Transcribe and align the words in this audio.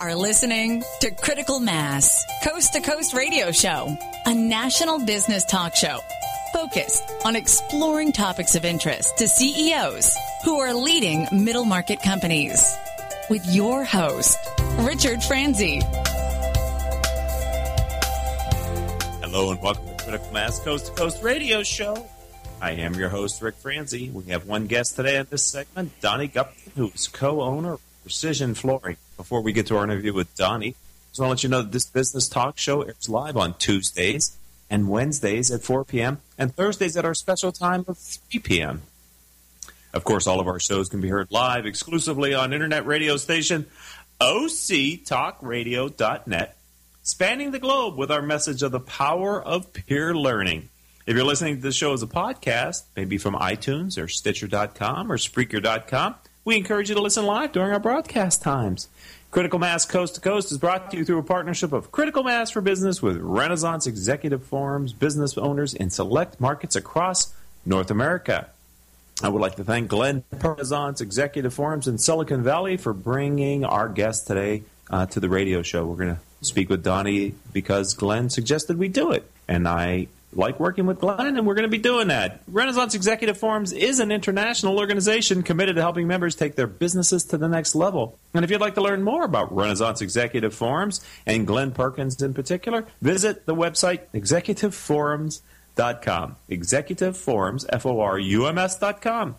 are 0.00 0.14
listening 0.14 0.82
to 1.00 1.10
Critical 1.10 1.58
Mass, 1.58 2.26
Coast 2.44 2.74
to 2.74 2.80
Coast 2.80 3.14
Radio 3.14 3.50
Show, 3.50 3.96
a 4.26 4.34
national 4.34 5.04
business 5.06 5.44
talk 5.46 5.74
show 5.74 6.00
focused 6.52 7.02
on 7.24 7.34
exploring 7.34 8.12
topics 8.12 8.54
of 8.54 8.64
interest 8.64 9.16
to 9.18 9.26
CEOs 9.26 10.14
who 10.44 10.58
are 10.58 10.74
leading 10.74 11.26
middle 11.32 11.64
market 11.64 12.02
companies. 12.02 12.76
With 13.30 13.42
your 13.46 13.84
host, 13.84 14.38
Richard 14.80 15.22
Franzi. 15.22 15.80
Hello 19.22 19.50
and 19.50 19.62
welcome 19.62 19.86
to 19.96 20.04
Critical 20.04 20.32
Mass 20.32 20.60
Coast 20.60 20.86
to 20.86 20.92
Coast 20.92 21.22
Radio 21.22 21.62
Show. 21.62 22.06
I 22.60 22.72
am 22.72 22.94
your 22.94 23.08
host, 23.08 23.40
Rick 23.40 23.56
Franzi. 23.56 24.10
We 24.10 24.24
have 24.24 24.46
one 24.46 24.66
guest 24.66 24.96
today 24.96 25.16
in 25.16 25.26
this 25.30 25.42
segment, 25.42 25.98
Donnie 26.00 26.28
Gupton, 26.28 26.72
who 26.74 26.90
is 26.94 27.08
co-owner 27.08 27.74
of 27.74 27.85
Precision 28.06 28.54
Flooring. 28.54 28.96
Before 29.16 29.40
we 29.40 29.52
get 29.52 29.66
to 29.66 29.76
our 29.76 29.82
interview 29.82 30.12
with 30.12 30.32
Donnie, 30.36 30.68
I 30.68 30.74
just 31.10 31.18
want 31.18 31.26
to 31.26 31.30
let 31.30 31.42
you 31.42 31.48
know 31.48 31.62
that 31.62 31.72
this 31.72 31.86
business 31.86 32.28
talk 32.28 32.56
show 32.56 32.82
airs 32.82 33.08
live 33.08 33.36
on 33.36 33.54
Tuesdays 33.54 34.36
and 34.70 34.88
Wednesdays 34.88 35.50
at 35.50 35.64
4 35.64 35.84
p.m. 35.84 36.20
and 36.38 36.54
Thursdays 36.54 36.96
at 36.96 37.04
our 37.04 37.14
special 37.14 37.50
time 37.50 37.84
of 37.88 37.98
3 37.98 38.38
p.m. 38.38 38.82
Of 39.92 40.04
course, 40.04 40.28
all 40.28 40.38
of 40.38 40.46
our 40.46 40.60
shows 40.60 40.88
can 40.88 41.00
be 41.00 41.08
heard 41.08 41.32
live 41.32 41.66
exclusively 41.66 42.32
on 42.32 42.52
internet 42.52 42.86
radio 42.86 43.16
station 43.16 43.66
octalkradio.net, 44.20 46.56
spanning 47.02 47.50
the 47.50 47.58
globe 47.58 47.96
with 47.96 48.12
our 48.12 48.22
message 48.22 48.62
of 48.62 48.70
the 48.70 48.78
power 48.78 49.42
of 49.42 49.72
peer 49.72 50.14
learning. 50.14 50.68
If 51.06 51.16
you're 51.16 51.24
listening 51.24 51.56
to 51.56 51.62
the 51.62 51.72
show 51.72 51.92
as 51.92 52.04
a 52.04 52.06
podcast, 52.06 52.84
maybe 52.94 53.18
from 53.18 53.34
iTunes 53.34 54.00
or 54.00 54.06
Stitcher.com 54.06 55.10
or 55.10 55.16
Spreaker.com, 55.16 56.14
we 56.46 56.56
encourage 56.56 56.88
you 56.88 56.94
to 56.94 57.02
listen 57.02 57.26
live 57.26 57.50
during 57.50 57.72
our 57.72 57.80
broadcast 57.80 58.40
times. 58.40 58.88
Critical 59.32 59.58
Mass 59.58 59.84
Coast 59.84 60.14
to 60.14 60.20
Coast 60.20 60.52
is 60.52 60.58
brought 60.58 60.92
to 60.92 60.96
you 60.96 61.04
through 61.04 61.18
a 61.18 61.24
partnership 61.24 61.72
of 61.72 61.90
Critical 61.90 62.22
Mass 62.22 62.52
for 62.52 62.60
Business 62.60 63.02
with 63.02 63.16
Renaissance 63.18 63.88
Executive 63.88 64.44
Forums, 64.44 64.92
business 64.92 65.36
owners 65.36 65.74
in 65.74 65.90
select 65.90 66.40
markets 66.40 66.76
across 66.76 67.34
North 67.66 67.90
America. 67.90 68.48
I 69.24 69.28
would 69.28 69.42
like 69.42 69.56
to 69.56 69.64
thank 69.64 69.88
Glenn 69.88 70.22
Renaissance 70.30 71.00
Executive 71.00 71.52
Forums 71.52 71.88
in 71.88 71.98
Silicon 71.98 72.44
Valley 72.44 72.76
for 72.76 72.92
bringing 72.92 73.64
our 73.64 73.88
guest 73.88 74.28
today 74.28 74.62
uh, 74.88 75.06
to 75.06 75.18
the 75.18 75.28
radio 75.28 75.62
show. 75.62 75.84
We're 75.84 75.96
going 75.96 76.14
to 76.14 76.46
speak 76.46 76.70
with 76.70 76.84
Donnie 76.84 77.34
because 77.52 77.92
Glenn 77.94 78.30
suggested 78.30 78.78
we 78.78 78.86
do 78.86 79.10
it. 79.10 79.28
And 79.48 79.66
I 79.66 80.06
like 80.36 80.60
working 80.60 80.84
with 80.86 81.00
Glenn, 81.00 81.36
and 81.36 81.44
we're 81.46 81.54
going 81.54 81.62
to 81.62 81.68
be 81.68 81.78
doing 81.78 82.08
that. 82.08 82.42
Renaissance 82.46 82.94
Executive 82.94 83.38
Forums 83.38 83.72
is 83.72 84.00
an 84.00 84.12
international 84.12 84.78
organization 84.78 85.42
committed 85.42 85.76
to 85.76 85.82
helping 85.82 86.06
members 86.06 86.34
take 86.34 86.56
their 86.56 86.66
businesses 86.66 87.24
to 87.24 87.38
the 87.38 87.48
next 87.48 87.74
level. 87.74 88.18
And 88.34 88.44
if 88.44 88.50
you'd 88.50 88.60
like 88.60 88.74
to 88.74 88.82
learn 88.82 89.02
more 89.02 89.24
about 89.24 89.54
Renaissance 89.54 90.02
Executive 90.02 90.54
Forums 90.54 91.00
and 91.24 91.46
Glenn 91.46 91.72
Perkins 91.72 92.20
in 92.22 92.34
particular, 92.34 92.86
visit 93.00 93.46
the 93.46 93.54
website 93.54 94.00
executiveforums.com. 94.14 96.36
Executive 96.48 97.16
Forums, 97.16 97.64
F 97.70 97.86
O 97.86 98.00
R 98.00 98.18
U 98.18 98.46
M 98.46 98.58
S.com. 98.58 99.36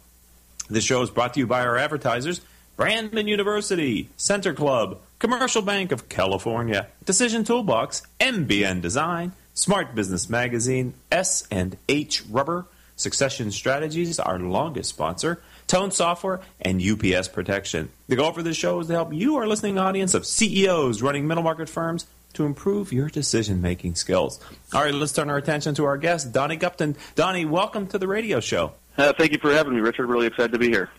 This 0.70 0.84
show 0.84 1.02
is 1.02 1.10
brought 1.10 1.34
to 1.36 1.40
you 1.40 1.48
by 1.48 1.62
our 1.62 1.78
advertisers 1.78 2.42
Brandman 2.78 3.28
University, 3.28 4.10
Center 4.18 4.54
Club, 4.54 5.00
Commercial 5.18 5.64
Bank 5.64 5.92
of 5.92 6.10
California, 6.10 6.88
Decision 7.06 7.44
Toolbox, 7.44 8.04
MBN 8.20 8.82
Design, 8.82 9.32
Smart 9.58 9.96
Business 9.96 10.30
Magazine, 10.30 10.94
S&H 11.12 12.24
Rubber, 12.30 12.68
Succession 12.96 13.50
Strategies, 13.50 14.20
our 14.20 14.38
longest 14.38 14.90
sponsor, 14.90 15.42
Tone 15.66 15.90
Software, 15.90 16.42
and 16.62 16.80
UPS 16.80 17.28
Protection. 17.30 17.90
The 18.08 18.16
goal 18.16 18.34
for 18.34 18.44
this 18.44 18.56
show 18.56 18.80
is 18.80 18.86
to 18.86 18.94
help 18.94 19.12
you, 19.12 19.36
our 19.38 19.48
listening 19.48 19.80
audience 19.80 20.14
of 20.14 20.28
CEOs 20.28 21.02
running 21.02 21.26
middle 21.26 21.44
market 21.44 21.70
firms, 21.70 22.06
to 22.34 22.46
improve 22.46 22.94
your 22.94 23.10
decision 23.10 23.60
making 23.60 23.96
skills. 23.96 24.40
All 24.76 24.84
right, 24.84 24.94
let's 24.94 25.12
turn 25.12 25.28
our 25.32 25.38
attention 25.38 25.74
to 25.74 25.86
our 25.86 25.98
guest, 25.98 26.32
Donnie 26.32 26.58
Gupton. 26.58 26.96
Donnie, 27.16 27.46
welcome 27.46 27.88
to 27.88 27.98
the 27.98 28.08
radio 28.08 28.40
show. 28.40 28.74
Uh, 28.96 29.12
thank 29.18 29.32
you 29.32 29.40
for 29.40 29.52
having 29.52 29.74
me, 29.74 29.82
Richard. 29.82 30.06
Really 30.06 30.28
excited 30.28 30.52
to 30.52 30.60
be 30.60 30.68
here. 30.68 30.92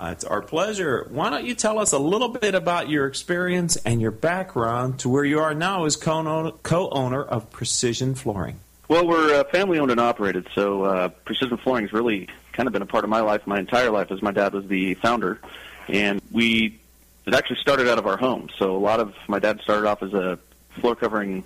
Uh, 0.00 0.10
it's 0.12 0.24
our 0.24 0.40
pleasure. 0.40 1.08
Why 1.10 1.28
don't 1.28 1.44
you 1.44 1.54
tell 1.54 1.80
us 1.80 1.92
a 1.92 1.98
little 1.98 2.28
bit 2.28 2.54
about 2.54 2.88
your 2.88 3.06
experience 3.06 3.76
and 3.76 4.00
your 4.00 4.12
background 4.12 5.00
to 5.00 5.08
where 5.08 5.24
you 5.24 5.40
are 5.40 5.54
now 5.54 5.86
as 5.86 5.96
co-owner 5.96 7.22
of 7.22 7.50
Precision 7.50 8.14
Flooring? 8.14 8.60
Well, 8.86 9.06
we're 9.06 9.40
uh, 9.40 9.44
family 9.44 9.78
owned 9.78 9.90
and 9.90 10.00
operated, 10.00 10.46
so 10.54 10.84
uh, 10.84 11.08
Precision 11.08 11.56
Flooring 11.56 11.84
has 11.84 11.92
really 11.92 12.28
kind 12.52 12.68
of 12.68 12.72
been 12.72 12.82
a 12.82 12.86
part 12.86 13.04
of 13.04 13.10
my 13.10 13.20
life 13.20 13.46
my 13.46 13.58
entire 13.58 13.90
life, 13.90 14.10
as 14.10 14.22
my 14.22 14.30
dad 14.30 14.54
was 14.54 14.66
the 14.66 14.94
founder, 14.94 15.40
and 15.88 16.22
we 16.30 16.78
it 17.26 17.34
actually 17.34 17.56
started 17.56 17.88
out 17.88 17.98
of 17.98 18.06
our 18.06 18.16
home. 18.16 18.48
So 18.56 18.76
a 18.76 18.78
lot 18.78 19.00
of 19.00 19.14
my 19.26 19.38
dad 19.38 19.60
started 19.60 19.86
off 19.86 20.02
as 20.02 20.14
a 20.14 20.38
floor 20.80 20.96
covering 20.96 21.44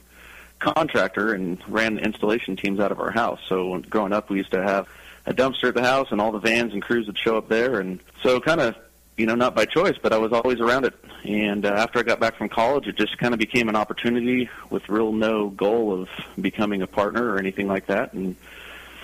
contractor 0.61 1.35
and 1.35 1.59
ran 1.67 1.99
installation 1.99 2.55
teams 2.55 2.79
out 2.79 2.93
of 2.93 3.01
our 3.01 3.11
house. 3.11 3.41
So 3.49 3.79
growing 3.91 4.13
up, 4.13 4.31
we 4.31 4.37
used 4.37 4.53
to 4.53 4.63
have 4.63 4.87
a 5.27 5.35
dumpster 5.35 5.69
at 5.69 5.75
the 5.75 5.83
house, 5.83 6.09
and 6.13 6.21
all 6.21 6.33
the 6.33 6.39
vans 6.39 6.73
and 6.73 6.83
crews 6.83 7.07
would 7.07 7.19
show 7.19 7.37
up 7.37 7.49
there. 7.49 7.81
And 7.81 7.99
so, 8.23 8.41
kind 8.41 8.61
of, 8.61 8.77
you 9.17 9.27
know, 9.27 9.35
not 9.35 9.55
by 9.55 9.65
choice, 9.65 9.97
but 10.01 10.13
I 10.13 10.19
was 10.19 10.33
always 10.33 10.61
around 10.61 10.85
it. 10.85 10.95
And 11.25 11.65
uh, 11.65 11.69
after 11.69 11.99
I 11.99 12.03
got 12.03 12.19
back 12.19 12.37
from 12.37 12.49
college, 12.49 12.87
it 12.87 12.97
just 12.97 13.19
kind 13.19 13.35
of 13.35 13.39
became 13.39 13.69
an 13.69 13.77
opportunity 13.77 14.49
with 14.71 14.89
real 14.89 15.13
no 15.13 15.51
goal 15.51 15.93
of 15.93 16.09
becoming 16.41 16.83
a 16.83 16.87
partner 16.87 17.33
or 17.33 17.39
anything 17.39 17.69
like 17.69 17.87
that. 17.87 18.13
And 18.13 18.37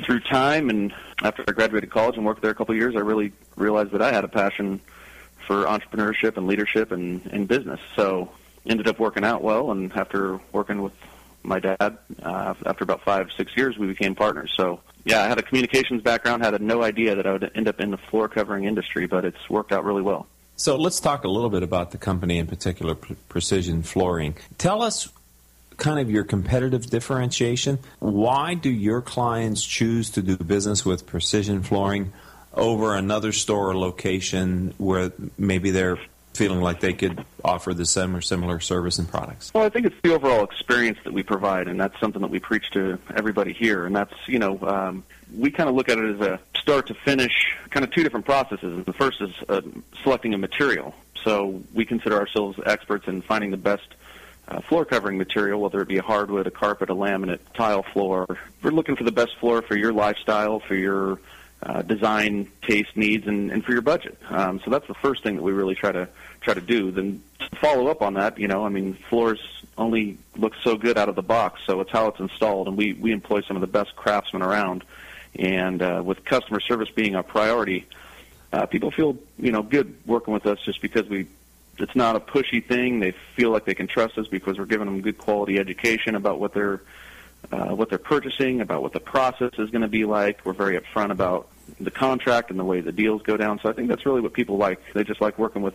through 0.02 0.20
time, 0.20 0.70
and 0.70 0.94
after 1.22 1.44
I 1.46 1.52
graduated 1.52 1.90
college 1.90 2.16
and 2.16 2.24
worked 2.24 2.42
there 2.42 2.50
a 2.50 2.54
couple 2.54 2.74
of 2.74 2.78
years, 2.78 2.96
I 2.96 3.00
really 3.00 3.32
realized 3.56 3.92
that 3.92 4.02
I 4.02 4.12
had 4.12 4.24
a 4.24 4.28
passion 4.28 4.80
for 5.46 5.64
entrepreneurship 5.64 6.36
and 6.36 6.46
leadership 6.46 6.92
and, 6.92 7.24
and 7.26 7.48
business. 7.48 7.80
So 7.96 8.30
ended 8.66 8.88
up 8.88 8.98
working 8.98 9.24
out 9.24 9.42
well, 9.42 9.70
and 9.70 9.92
after 9.92 10.40
working 10.52 10.82
with 10.82 10.92
my 11.42 11.58
dad, 11.58 11.98
uh, 12.22 12.54
after 12.66 12.84
about 12.84 13.02
five, 13.02 13.30
six 13.36 13.56
years, 13.56 13.78
we 13.78 13.86
became 13.86 14.14
partners. 14.14 14.52
So 14.56 14.80
yeah, 15.04 15.22
I 15.22 15.28
had 15.28 15.38
a 15.38 15.42
communications 15.42 16.03
background, 16.03 16.44
had 16.44 16.60
no 16.60 16.82
idea 16.82 17.14
that 17.14 17.26
I 17.26 17.32
would 17.32 17.50
end 17.54 17.69
up 17.69 17.81
in 17.81 17.91
the 17.91 17.97
floor 17.97 18.28
covering 18.28 18.64
industry, 18.64 19.06
but 19.06 19.25
it's 19.25 19.48
worked 19.48 19.72
out 19.72 19.84
really 19.84 20.03
well. 20.03 20.26
So 20.56 20.76
let's 20.76 20.98
talk 20.98 21.25
a 21.25 21.28
little 21.28 21.50
bit 21.50 21.62
about 21.62 21.92
the 21.92 21.98
company 21.98 22.38
in 22.38 22.47
particular, 22.47 22.94
Precision 22.94 23.82
Flooring. 23.82 24.36
Tell 24.59 24.82
us 24.82 25.09
kind 25.76 26.00
of 26.00 26.10
your 26.10 26.25
competitive 26.25 26.86
differentiation. 26.86 27.78
Why 28.00 28.54
do 28.54 28.69
your 28.69 29.00
clients 29.00 29.64
choose 29.64 30.10
to 30.10 30.22
do 30.22 30.36
business 30.36 30.84
with 30.84 31.06
Precision 31.06 31.62
Flooring 31.62 32.12
over 32.54 32.97
another 32.97 33.30
store 33.30 33.70
or 33.70 33.76
location 33.76 34.75
where 34.78 35.12
maybe 35.38 35.70
they're 35.70 35.98
feeling 36.38 36.60
like 36.60 36.78
they 36.78 36.93
could 36.93 37.25
offer 37.44 37.75
the 37.75 37.84
same 37.84 38.15
or 38.15 38.21
similar 38.21 38.60
service 38.60 38.99
and 38.99 39.09
products? 39.09 39.53
Well, 39.53 39.65
I 39.65 39.69
think 39.69 39.87
it's 39.87 39.97
the 40.03 40.15
overall 40.15 40.44
experience 40.44 40.99
that 41.03 41.12
we 41.12 41.25
provide, 41.25 41.66
and 41.66 41.78
that's 41.78 41.99
something 41.99 42.22
that 42.22 42.31
we 42.31 42.38
preach 42.38 42.71
to 42.71 42.99
everybody 43.15 43.53
here. 43.53 43.84
And 43.87 43.94
that's, 43.94 44.15
you 44.26 44.38
know, 44.38 44.59
um, 44.62 45.03
we 45.37 45.50
kind 45.50 45.69
of 45.69 45.75
look 45.75 45.88
at 45.88 45.98
it 45.98 46.15
as 46.15 46.21
a 46.21 46.41
start 46.54 46.87
to 46.87 46.94
finish, 46.94 47.54
kind 47.71 47.84
of 47.84 47.91
two 47.91 48.04
different 48.04 48.25
processes. 48.25 48.84
The 48.87 48.93
first 48.93 49.21
is 49.21 49.34
uh, 49.48 49.62
selecting 50.04 50.32
a 50.32 50.38
material. 50.38 50.94
So 51.25 51.60
we 51.75 51.84
consider 51.84 52.16
ourselves 52.16 52.59
experts 52.65 53.09
in 53.09 53.21
finding 53.22 53.50
the 53.50 53.56
best 53.56 53.88
uh, 54.47 54.60
floor 54.60 54.84
covering 54.84 55.19
material, 55.19 55.60
whether 55.60 55.81
it 55.81 55.88
be 55.88 55.98
a 55.98 56.03
hardwood, 56.03 56.47
a 56.47 56.53
carpet, 56.53 56.88
a 56.88 56.94
laminate, 56.94 57.41
tile 57.54 57.82
floor. 57.82 58.38
We're 58.62 58.71
looking 58.71 58.94
for 58.94 59.04
the 59.04 59.12
best 59.12 59.37
floor 59.38 59.60
for 59.60 59.77
your 59.77 59.93
lifestyle, 59.93 60.60
for 60.60 60.77
your 60.77 61.19
uh, 61.62 61.82
design, 61.82 62.50
taste, 62.62 62.96
needs, 62.96 63.26
and, 63.26 63.50
and 63.50 63.64
for 63.64 63.72
your 63.72 63.82
budget. 63.82 64.16
Um, 64.30 64.60
so 64.64 64.70
that's 64.70 64.86
the 64.86 64.94
first 64.94 65.22
thing 65.22 65.36
that 65.36 65.42
we 65.42 65.52
really 65.52 65.74
try 65.74 65.91
to 65.91 66.08
try 66.41 66.54
to 66.54 66.60
do. 66.60 66.91
Then 66.91 67.22
follow 67.56 67.88
up 67.88 68.00
on 68.02 68.14
that, 68.14 68.38
you 68.38 68.48
know, 68.48 68.64
I 68.64 68.69
mean, 68.69 68.94
floors 69.08 69.41
only 69.76 70.18
look 70.36 70.54
so 70.62 70.76
good 70.76 70.97
out 70.97 71.08
of 71.08 71.16
the 71.16 71.22
box, 71.22 71.60
so 71.66 71.80
it's 71.80 71.91
how 71.91 72.08
it's 72.08 72.20
installed, 72.20 72.68
and 72.68 72.76
we 72.76 72.92
we 72.92 73.12
employ 73.12 73.42
some 73.42 73.56
of 73.56 73.60
the 73.60 73.66
best 73.66 73.97
craftsmen 73.97 74.42
around. 74.42 74.84
And 75.34 75.82
uh, 75.82 76.02
with 76.04 76.24
customer 76.24 76.60
service 76.60 76.91
being 76.91 77.14
a 77.14 77.22
priority, 77.22 77.86
uh, 78.52 78.66
people 78.66 78.91
feel 78.91 79.16
you 79.38 79.52
know 79.52 79.62
good 79.62 79.97
working 80.06 80.34
with 80.34 80.47
us 80.47 80.58
just 80.64 80.80
because 80.80 81.08
we. 81.08 81.26
It's 81.80 81.94
not 81.94 82.16
a 82.16 82.20
pushy 82.20 82.64
thing. 82.64 82.98
They 82.98 83.12
feel 83.36 83.50
like 83.50 83.64
they 83.64 83.74
can 83.74 83.86
trust 83.86 84.18
us 84.18 84.27
because 84.27 84.59
we're 84.59 84.66
giving 84.66 84.86
them 84.86 85.00
good 85.00 85.16
quality 85.16 85.60
education 85.60 86.16
about 86.16 86.41
what 86.41 86.53
they're 86.53 86.80
uh, 87.50 87.74
what 87.74 87.88
they're 87.88 87.98
purchasing, 87.98 88.60
about 88.60 88.82
what 88.82 88.92
the 88.92 89.00
process 89.00 89.52
is 89.58 89.70
going 89.70 89.82
to 89.82 89.88
be 89.88 90.04
like. 90.04 90.44
We're 90.44 90.52
very 90.52 90.78
upfront 90.78 91.10
about 91.10 91.48
the 91.80 91.90
contract 91.90 92.50
and 92.50 92.58
the 92.58 92.64
way 92.64 92.80
the 92.80 92.92
deals 92.92 93.22
go 93.22 93.36
down. 93.36 93.60
So 93.62 93.68
I 93.68 93.72
think 93.72 93.88
that's 93.88 94.04
really 94.04 94.20
what 94.20 94.32
people 94.32 94.56
like. 94.56 94.80
They 94.92 95.04
just 95.04 95.20
like 95.20 95.38
working 95.38 95.62
with 95.62 95.74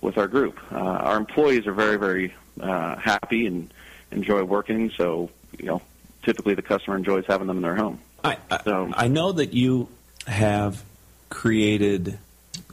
with 0.00 0.18
our 0.18 0.28
group. 0.28 0.58
Uh, 0.72 0.76
our 0.76 1.16
employees 1.16 1.66
are 1.66 1.72
very 1.72 1.96
very 1.96 2.34
uh, 2.60 2.96
happy 2.96 3.46
and 3.46 3.72
enjoy 4.10 4.42
working. 4.44 4.90
So 4.96 5.30
you 5.58 5.66
know, 5.66 5.82
typically 6.22 6.54
the 6.54 6.62
customer 6.62 6.96
enjoys 6.96 7.24
having 7.26 7.46
them 7.46 7.58
in 7.58 7.62
their 7.62 7.76
home. 7.76 8.00
I, 8.22 8.38
I, 8.50 8.62
so, 8.62 8.90
I 8.94 9.08
know 9.08 9.32
that 9.32 9.52
you 9.52 9.88
have 10.26 10.82
created 11.28 12.18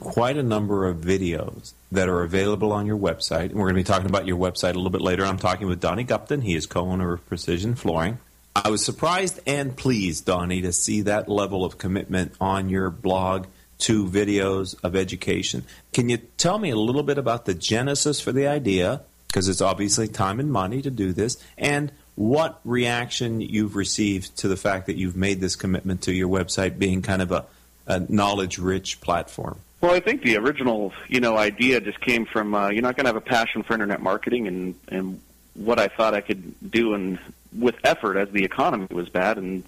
quite 0.00 0.36
a 0.36 0.42
number 0.42 0.86
of 0.86 0.98
videos 0.98 1.72
that 1.92 2.08
are 2.08 2.22
available 2.22 2.72
on 2.72 2.86
your 2.86 2.96
website. 2.96 3.50
And 3.50 3.54
we're 3.54 3.66
going 3.70 3.74
to 3.74 3.80
be 3.80 3.84
talking 3.84 4.06
about 4.06 4.26
your 4.26 4.38
website 4.38 4.70
a 4.70 4.74
little 4.74 4.90
bit 4.90 5.02
later. 5.02 5.24
I'm 5.24 5.38
talking 5.38 5.66
with 5.66 5.80
Donnie 5.80 6.04
Gupton. 6.04 6.42
He 6.42 6.54
is 6.54 6.66
co-owner 6.66 7.12
of 7.12 7.26
Precision 7.26 7.74
Flooring. 7.74 8.18
I 8.54 8.70
was 8.70 8.84
surprised 8.84 9.40
and 9.46 9.76
pleased, 9.76 10.26
Donnie, 10.26 10.62
to 10.62 10.72
see 10.72 11.02
that 11.02 11.28
level 11.28 11.64
of 11.64 11.78
commitment 11.78 12.34
on 12.40 12.68
your 12.68 12.90
blog 12.90 13.46
to 13.78 14.06
videos 14.06 14.76
of 14.84 14.94
education. 14.94 15.64
Can 15.92 16.08
you 16.08 16.18
tell 16.36 16.58
me 16.58 16.70
a 16.70 16.76
little 16.76 17.02
bit 17.02 17.18
about 17.18 17.46
the 17.46 17.54
genesis 17.54 18.20
for 18.20 18.30
the 18.30 18.46
idea 18.46 19.02
because 19.32 19.48
it's 19.48 19.62
obviously 19.62 20.06
time 20.08 20.38
and 20.38 20.52
money 20.52 20.82
to 20.82 20.90
do 20.90 21.14
this, 21.14 21.38
and 21.56 21.90
what 22.16 22.60
reaction 22.66 23.40
you've 23.40 23.74
received 23.76 24.36
to 24.36 24.46
the 24.46 24.58
fact 24.58 24.86
that 24.86 24.96
you've 24.96 25.16
made 25.16 25.40
this 25.40 25.56
commitment 25.56 26.02
to 26.02 26.12
your 26.12 26.28
website 26.28 26.78
being 26.78 27.00
kind 27.00 27.22
of 27.22 27.32
a, 27.32 27.46
a 27.86 28.00
knowledge-rich 28.12 29.00
platform. 29.00 29.58
Well, 29.80 29.94
I 29.94 30.00
think 30.00 30.22
the 30.22 30.36
original, 30.36 30.92
you 31.08 31.20
know, 31.20 31.38
idea 31.38 31.80
just 31.80 31.98
came 32.02 32.26
from 32.26 32.54
uh, 32.54 32.68
you're 32.68 32.82
not 32.82 32.94
going 32.94 33.04
to 33.04 33.08
have 33.08 33.16
a 33.16 33.22
passion 33.22 33.62
for 33.62 33.72
internet 33.72 34.02
marketing, 34.02 34.46
and 34.46 34.74
and 34.88 35.20
what 35.54 35.78
I 35.78 35.88
thought 35.88 36.12
I 36.12 36.20
could 36.20 36.70
do, 36.70 36.92
and 36.92 37.18
with 37.54 37.76
effort 37.84 38.16
as 38.16 38.28
the 38.30 38.44
economy 38.44 38.88
was 38.90 39.08
bad, 39.08 39.38
and 39.38 39.64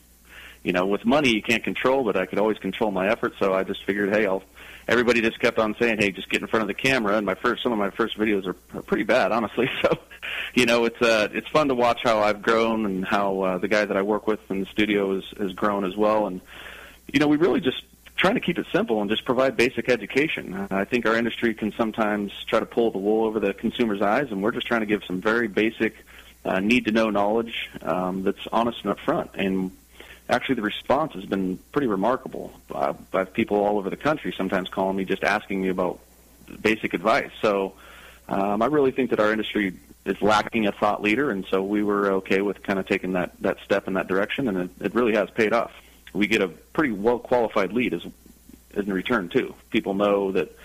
you 0.62 0.72
know, 0.72 0.86
with 0.86 1.04
money 1.04 1.30
you 1.30 1.42
can't 1.42 1.62
control, 1.62 2.04
but 2.04 2.16
I 2.16 2.26
could 2.26 2.38
always 2.38 2.58
control 2.58 2.90
my 2.90 3.08
effort. 3.08 3.34
So 3.38 3.52
I 3.52 3.64
just 3.64 3.84
figured, 3.84 4.12
hey, 4.12 4.26
I'll. 4.26 4.42
Everybody 4.86 5.22
just 5.22 5.40
kept 5.40 5.58
on 5.58 5.74
saying, 5.80 5.96
"Hey, 5.98 6.10
just 6.10 6.28
get 6.28 6.42
in 6.42 6.46
front 6.46 6.62
of 6.62 6.68
the 6.68 6.74
camera." 6.74 7.16
And 7.16 7.24
my 7.24 7.34
first, 7.34 7.62
some 7.62 7.72
of 7.72 7.78
my 7.78 7.88
first 7.88 8.18
videos 8.18 8.46
are, 8.46 8.52
pretty 8.82 9.04
bad, 9.04 9.32
honestly. 9.32 9.70
So, 9.82 9.98
you 10.54 10.66
know, 10.66 10.84
it's 10.84 11.00
uh, 11.00 11.28
it's 11.32 11.48
fun 11.48 11.68
to 11.68 11.74
watch 11.74 12.00
how 12.02 12.20
I've 12.20 12.42
grown 12.42 12.86
and 12.86 13.04
how 13.04 13.40
uh, 13.40 13.58
the 13.58 13.68
guy 13.68 13.84
that 13.84 13.96
I 13.96 14.02
work 14.02 14.26
with 14.26 14.40
in 14.50 14.60
the 14.60 14.66
studio 14.66 15.14
has, 15.14 15.24
has 15.38 15.52
grown 15.52 15.84
as 15.84 15.96
well. 15.96 16.26
And 16.26 16.40
you 17.12 17.20
know, 17.20 17.28
we 17.28 17.36
really 17.36 17.60
just 17.60 17.82
trying 18.16 18.34
to 18.34 18.40
keep 18.40 18.58
it 18.58 18.66
simple 18.72 19.00
and 19.00 19.10
just 19.10 19.24
provide 19.24 19.56
basic 19.56 19.88
education. 19.88 20.66
I 20.70 20.84
think 20.84 21.06
our 21.06 21.16
industry 21.16 21.54
can 21.54 21.72
sometimes 21.72 22.32
try 22.46 22.60
to 22.60 22.66
pull 22.66 22.90
the 22.90 22.98
wool 22.98 23.26
over 23.26 23.40
the 23.40 23.52
consumer's 23.52 24.02
eyes, 24.02 24.28
and 24.30 24.42
we're 24.42 24.52
just 24.52 24.66
trying 24.66 24.80
to 24.80 24.86
give 24.86 25.02
some 25.04 25.20
very 25.20 25.48
basic, 25.48 25.94
uh, 26.44 26.60
need 26.60 26.86
to 26.86 26.92
know 26.92 27.10
knowledge 27.10 27.70
um, 27.82 28.22
that's 28.22 28.46
honest 28.52 28.84
and 28.84 28.96
upfront. 28.96 29.30
And 29.34 29.70
actually, 30.28 30.56
the 30.56 30.62
response 30.62 31.14
has 31.14 31.24
been 31.24 31.58
pretty 31.72 31.86
remarkable. 31.86 32.52
I 32.74 32.94
have 33.12 33.32
people 33.32 33.58
all 33.58 33.78
over 33.78 33.90
the 33.90 33.96
country 33.96 34.34
sometimes 34.36 34.68
calling 34.68 34.96
me 34.96 35.04
just 35.04 35.24
asking 35.24 35.62
me 35.62 35.68
about 35.68 36.00
basic 36.60 36.94
advice. 36.94 37.30
So 37.40 37.74
um, 38.28 38.62
I 38.62 38.66
really 38.66 38.90
think 38.90 39.10
that 39.10 39.20
our 39.20 39.32
industry 39.32 39.74
is 40.04 40.20
lacking 40.20 40.66
a 40.66 40.72
thought 40.72 41.02
leader, 41.02 41.30
and 41.30 41.46
so 41.46 41.62
we 41.62 41.82
were 41.82 42.12
okay 42.12 42.42
with 42.42 42.62
kind 42.62 42.78
of 42.78 42.86
taking 42.86 43.12
that, 43.12 43.32
that 43.40 43.58
step 43.64 43.88
in 43.88 43.94
that 43.94 44.06
direction, 44.06 44.48
and 44.48 44.58
it, 44.58 44.70
it 44.80 44.94
really 44.94 45.14
has 45.14 45.30
paid 45.30 45.52
off 45.52 45.72
we 46.14 46.28
get 46.28 46.40
a 46.40 46.48
pretty 46.48 46.92
well 46.92 47.18
qualified 47.18 47.72
lead 47.72 47.92
as 47.92 48.06
in 48.72 48.92
return 48.92 49.28
too. 49.28 49.54
People 49.70 49.94
know 49.94 50.32
that 50.32 50.56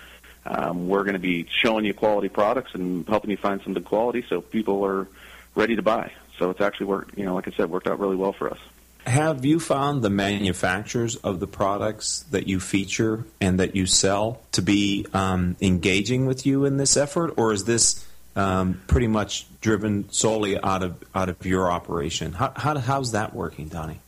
um, 0.46 0.88
we're 0.88 1.02
going 1.02 1.14
to 1.14 1.18
be 1.18 1.46
showing 1.50 1.84
you 1.84 1.92
quality 1.92 2.28
products 2.28 2.70
and 2.74 3.06
helping 3.06 3.30
you 3.30 3.36
find 3.36 3.60
some 3.62 3.74
good 3.74 3.84
quality, 3.84 4.24
so 4.28 4.40
people 4.40 4.84
are 4.86 5.06
ready 5.54 5.76
to 5.76 5.82
buy. 5.82 6.12
So 6.38 6.50
it's 6.50 6.60
actually 6.60 6.86
worked. 6.86 7.18
You 7.18 7.24
know, 7.24 7.34
like 7.34 7.48
I 7.48 7.52
said, 7.52 7.70
worked 7.70 7.86
out 7.86 7.98
really 8.00 8.16
well 8.16 8.32
for 8.32 8.50
us. 8.50 8.58
Have 9.06 9.44
you 9.44 9.60
found 9.60 10.02
the 10.02 10.10
manufacturers 10.10 11.16
of 11.16 11.40
the 11.40 11.46
products 11.46 12.24
that 12.30 12.46
you 12.46 12.60
feature 12.60 13.24
and 13.40 13.58
that 13.58 13.74
you 13.74 13.86
sell 13.86 14.42
to 14.52 14.62
be 14.62 15.06
um, 15.14 15.56
engaging 15.60 16.26
with 16.26 16.44
you 16.44 16.66
in 16.66 16.76
this 16.76 16.96
effort, 16.96 17.34
or 17.38 17.52
is 17.52 17.64
this 17.64 18.06
um, 18.36 18.80
pretty 18.86 19.06
much 19.06 19.46
driven 19.60 20.10
solely 20.12 20.60
out 20.60 20.82
of 20.82 21.02
out 21.14 21.28
of 21.28 21.44
your 21.46 21.70
operation? 21.70 22.32
How, 22.32 22.52
how 22.54 22.78
how's 22.78 23.12
that 23.12 23.34
working, 23.34 23.68
Donnie? 23.68 24.00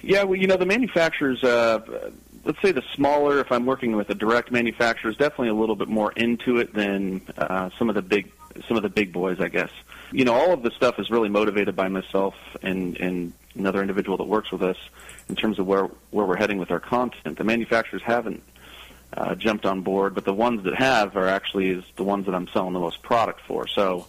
Yeah, 0.00 0.24
well, 0.24 0.38
you 0.38 0.46
know, 0.46 0.56
the 0.56 0.66
manufacturers, 0.66 1.42
uh, 1.42 1.80
let's 2.44 2.60
say 2.60 2.72
the 2.72 2.82
smaller, 2.94 3.40
if 3.40 3.50
I'm 3.50 3.64
working 3.64 3.96
with 3.96 4.10
a 4.10 4.14
direct 4.14 4.52
manufacturer, 4.52 5.10
is 5.10 5.16
definitely 5.16 5.48
a 5.48 5.54
little 5.54 5.76
bit 5.76 5.88
more 5.88 6.12
into 6.12 6.58
it 6.58 6.74
than 6.74 7.22
uh, 7.36 7.70
some 7.78 7.88
of 7.88 7.94
the 7.94 8.02
big 8.02 8.30
some 8.68 8.76
of 8.76 8.82
the 8.82 8.88
big 8.88 9.12
boys, 9.12 9.40
I 9.40 9.48
guess. 9.48 9.70
You 10.14 10.24
know, 10.24 10.32
all 10.32 10.52
of 10.52 10.62
this 10.62 10.74
stuff 10.74 10.98
is 11.00 11.10
really 11.10 11.28
motivated 11.28 11.74
by 11.74 11.88
myself 11.88 12.34
and 12.62 12.96
and 12.98 13.32
another 13.56 13.80
individual 13.80 14.16
that 14.18 14.24
works 14.24 14.52
with 14.52 14.62
us 14.62 14.76
in 15.28 15.34
terms 15.34 15.58
of 15.58 15.66
where 15.66 15.88
where 16.10 16.24
we're 16.24 16.36
heading 16.36 16.58
with 16.58 16.70
our 16.70 16.80
content. 16.80 17.36
The 17.36 17.44
manufacturers 17.44 18.02
haven't 18.02 18.42
uh, 19.16 19.34
jumped 19.34 19.66
on 19.66 19.80
board, 19.80 20.14
but 20.14 20.24
the 20.24 20.32
ones 20.32 20.62
that 20.64 20.74
have 20.76 21.16
are 21.16 21.28
actually 21.28 21.70
is 21.70 21.84
the 21.96 22.04
ones 22.04 22.26
that 22.26 22.34
I'm 22.34 22.48
selling 22.48 22.74
the 22.74 22.80
most 22.80 23.02
product 23.02 23.40
for. 23.40 23.66
So 23.66 24.06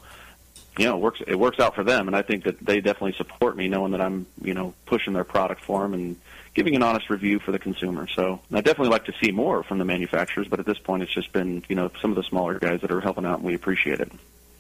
you 0.78 0.86
know, 0.86 0.98
it 0.98 1.02
works 1.02 1.22
it 1.26 1.40
works 1.40 1.60
out 1.60 1.74
for 1.74 1.84
them, 1.84 2.08
and 2.08 2.16
I 2.16 2.22
think 2.22 2.44
that 2.44 2.60
they 2.60 2.82
definitely 2.82 3.14
support 3.14 3.56
me, 3.56 3.68
knowing 3.68 3.92
that 3.94 4.02
I'm 4.02 4.28
you 4.44 4.54
know 4.54 4.74
pushing 4.86 5.14
their 5.14 5.24
product 5.24 5.64
for 5.64 5.82
them 5.82 5.94
and 5.94 6.18
giving 6.54 6.76
an 6.76 6.84
honest 6.84 7.10
review 7.10 7.40
for 7.40 7.52
the 7.52 7.60
consumer. 7.60 8.08
So 8.08 8.42
I 8.52 8.62
definitely 8.62 8.90
like 8.90 9.06
to 9.06 9.14
see 9.24 9.32
more 9.32 9.64
from 9.64 9.78
the 9.80 9.86
manufacturers, 9.86 10.48
but 10.48 10.60
at 10.60 10.66
this 10.66 10.78
point, 10.78 11.02
it's 11.04 11.14
just 11.14 11.32
been 11.32 11.64
you 11.70 11.76
know 11.76 11.90
some 12.02 12.12
of 12.12 12.16
the 12.16 12.24
smaller 12.24 12.60
guys 12.60 12.82
that 12.82 12.92
are 12.92 13.02
helping 13.02 13.26
out, 13.26 13.40
and 13.40 13.48
we 13.48 13.56
appreciate 13.56 14.02
it. 14.02 14.12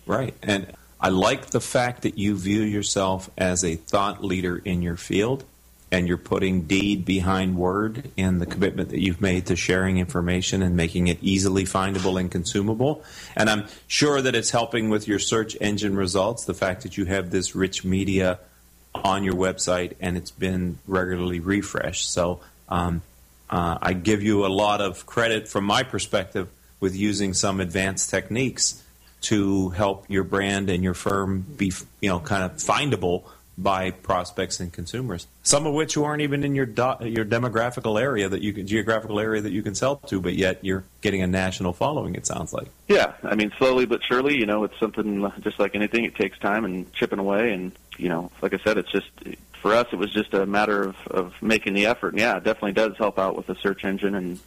Right, 0.05 0.33
and 0.41 0.73
I 0.99 1.09
like 1.09 1.47
the 1.47 1.61
fact 1.61 2.03
that 2.03 2.17
you 2.17 2.35
view 2.35 2.61
yourself 2.61 3.29
as 3.37 3.63
a 3.63 3.75
thought 3.75 4.23
leader 4.23 4.57
in 4.57 4.81
your 4.81 4.97
field 4.97 5.43
and 5.91 6.07
you're 6.07 6.17
putting 6.17 6.63
deed 6.63 7.05
behind 7.05 7.57
word 7.57 8.09
in 8.17 8.39
the 8.39 8.45
commitment 8.45 8.89
that 8.89 8.99
you've 8.99 9.21
made 9.21 9.45
to 9.45 9.55
sharing 9.55 9.97
information 9.97 10.61
and 10.61 10.75
making 10.75 11.07
it 11.07 11.17
easily 11.21 11.63
findable 11.63 12.19
and 12.19 12.31
consumable. 12.31 13.03
And 13.35 13.49
I'm 13.49 13.65
sure 13.87 14.21
that 14.21 14.35
it's 14.35 14.49
helping 14.49 14.89
with 14.89 15.07
your 15.07 15.19
search 15.19 15.55
engine 15.61 15.95
results, 15.95 16.45
the 16.45 16.53
fact 16.53 16.83
that 16.83 16.97
you 16.97 17.05
have 17.05 17.29
this 17.29 17.55
rich 17.55 17.85
media 17.85 18.39
on 18.93 19.23
your 19.23 19.35
website 19.35 19.93
and 19.99 20.17
it's 20.17 20.31
been 20.31 20.79
regularly 20.87 21.39
refreshed. 21.39 22.11
So 22.11 22.39
um, 22.67 23.01
uh, 23.49 23.77
I 23.81 23.93
give 23.93 24.23
you 24.23 24.45
a 24.45 24.47
lot 24.47 24.81
of 24.81 25.05
credit 25.05 25.47
from 25.47 25.65
my 25.65 25.83
perspective 25.83 26.49
with 26.79 26.95
using 26.95 27.33
some 27.33 27.59
advanced 27.59 28.09
techniques 28.09 28.81
to 29.25 29.69
help 29.69 30.09
your 30.09 30.23
brand 30.23 30.69
and 30.69 30.83
your 30.83 30.93
firm 30.93 31.41
be, 31.41 31.71
you 32.01 32.09
know, 32.09 32.19
kind 32.19 32.43
of 32.43 32.53
findable 32.57 33.23
by 33.57 33.91
prospects 33.91 34.59
and 34.59 34.71
consumers. 34.71 35.27
Some 35.43 35.65
of 35.65 35.73
which 35.73 35.93
who 35.93 36.03
aren't 36.03 36.21
even 36.21 36.43
in 36.43 36.55
your 36.55 36.65
do- 36.65 36.97
your 37.01 37.25
demographical 37.25 37.99
area 37.99 38.27
that 38.27 38.41
you 38.41 38.53
can 38.53 38.67
geographical 38.67 39.19
area 39.19 39.41
that 39.41 39.51
you 39.51 39.63
can 39.63 39.75
sell 39.75 39.97
to, 40.07 40.19
but 40.19 40.35
yet 40.35 40.63
you're 40.63 40.83
getting 41.01 41.21
a 41.21 41.27
national 41.27 41.73
following. 41.73 42.15
It 42.15 42.27
sounds 42.27 42.53
like. 42.53 42.67
Yeah, 42.87 43.13
I 43.23 43.35
mean, 43.35 43.53
slowly 43.57 43.85
but 43.85 44.03
surely, 44.03 44.37
you 44.37 44.45
know, 44.45 44.63
it's 44.65 44.77
something 44.79 45.31
just 45.41 45.59
like 45.59 45.75
anything. 45.75 46.03
It 46.03 46.15
takes 46.15 46.37
time 46.39 46.65
and 46.65 46.91
chipping 46.93 47.19
away, 47.19 47.53
and 47.53 47.71
you 47.97 48.09
know, 48.09 48.31
like 48.41 48.53
I 48.53 48.57
said, 48.57 48.77
it's 48.77 48.91
just 48.91 49.07
for 49.61 49.73
us. 49.73 49.87
It 49.91 49.97
was 49.97 50.11
just 50.11 50.33
a 50.33 50.45
matter 50.45 50.83
of 50.83 50.95
of 51.07 51.33
making 51.41 51.73
the 51.75 51.85
effort. 51.85 52.09
And 52.09 52.19
yeah, 52.19 52.37
it 52.37 52.43
definitely 52.43 52.73
does 52.73 52.97
help 52.97 53.17
out 53.17 53.35
with 53.35 53.47
the 53.47 53.55
search 53.55 53.85
engine 53.85 54.15
and 54.15 54.39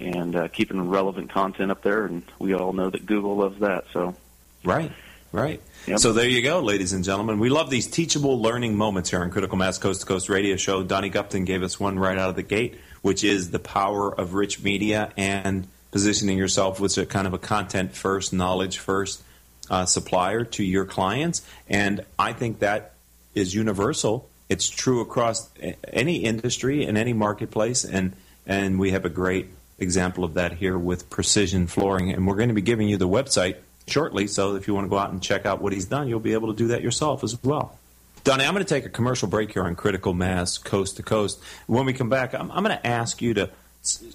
and 0.00 0.34
uh, 0.34 0.48
keeping 0.48 0.88
relevant 0.88 1.30
content 1.30 1.70
up 1.70 1.82
there. 1.82 2.06
And 2.06 2.22
we 2.38 2.54
all 2.54 2.72
know 2.72 2.88
that 2.90 3.04
Google 3.04 3.36
loves 3.36 3.60
that. 3.60 3.84
So. 3.92 4.16
Right. 4.64 4.92
Right. 5.32 5.60
Yep. 5.86 5.98
So 5.98 6.12
there 6.12 6.28
you 6.28 6.42
go, 6.42 6.60
ladies 6.60 6.92
and 6.92 7.04
gentlemen. 7.04 7.38
We 7.38 7.50
love 7.50 7.68
these 7.68 7.86
teachable 7.86 8.40
learning 8.40 8.76
moments 8.76 9.10
here 9.10 9.20
on 9.20 9.30
Critical 9.30 9.58
Mass 9.58 9.78
Coast 9.78 10.00
to 10.00 10.06
Coast 10.06 10.28
Radio 10.28 10.56
Show. 10.56 10.82
Donnie 10.82 11.10
Gupton 11.10 11.44
gave 11.44 11.62
us 11.62 11.78
one 11.78 11.98
right 11.98 12.16
out 12.16 12.30
of 12.30 12.36
the 12.36 12.42
gate, 12.42 12.78
which 13.02 13.24
is 13.24 13.50
the 13.50 13.58
power 13.58 14.14
of 14.14 14.34
rich 14.34 14.62
media 14.62 15.12
and 15.16 15.66
positioning 15.90 16.38
yourself 16.38 16.80
with 16.80 16.96
a 16.98 17.04
kind 17.04 17.26
of 17.26 17.34
a 17.34 17.38
content 17.38 17.94
first, 17.94 18.32
knowledge 18.32 18.78
first 18.78 19.22
uh, 19.70 19.84
supplier 19.84 20.44
to 20.44 20.64
your 20.64 20.84
clients. 20.84 21.42
And 21.68 22.04
I 22.18 22.32
think 22.32 22.60
that 22.60 22.94
is 23.34 23.54
universal. 23.54 24.28
It's 24.48 24.68
true 24.68 25.00
across 25.00 25.50
any 25.92 26.18
industry 26.18 26.84
and 26.84 26.96
any 26.96 27.12
marketplace. 27.12 27.84
And 27.84 28.14
and 28.46 28.78
we 28.78 28.92
have 28.92 29.04
a 29.04 29.10
great 29.10 29.48
example 29.78 30.22
of 30.22 30.34
that 30.34 30.52
here 30.52 30.78
with 30.78 31.10
Precision 31.10 31.66
Flooring. 31.66 32.12
And 32.12 32.26
we're 32.26 32.36
going 32.36 32.50
to 32.50 32.54
be 32.54 32.62
giving 32.62 32.88
you 32.88 32.96
the 32.96 33.08
website 33.08 33.56
shortly. 33.86 34.26
So 34.26 34.56
if 34.56 34.66
you 34.66 34.74
want 34.74 34.86
to 34.86 34.88
go 34.88 34.98
out 34.98 35.10
and 35.10 35.22
check 35.22 35.46
out 35.46 35.60
what 35.60 35.72
he's 35.72 35.86
done, 35.86 36.08
you'll 36.08 36.20
be 36.20 36.32
able 36.32 36.48
to 36.48 36.56
do 36.56 36.68
that 36.68 36.82
yourself 36.82 37.24
as 37.24 37.42
well. 37.42 37.78
Donnie, 38.24 38.44
I'm 38.44 38.54
going 38.54 38.64
to 38.64 38.68
take 38.68 38.86
a 38.86 38.90
commercial 38.90 39.28
break 39.28 39.52
here 39.52 39.64
on 39.64 39.76
Critical 39.76 40.14
Mass 40.14 40.56
Coast 40.56 40.96
to 40.96 41.02
Coast. 41.02 41.40
When 41.66 41.84
we 41.84 41.92
come 41.92 42.08
back, 42.08 42.34
I'm, 42.34 42.50
I'm 42.50 42.64
going 42.64 42.76
to 42.76 42.86
ask 42.86 43.20
you 43.20 43.34
to 43.34 43.50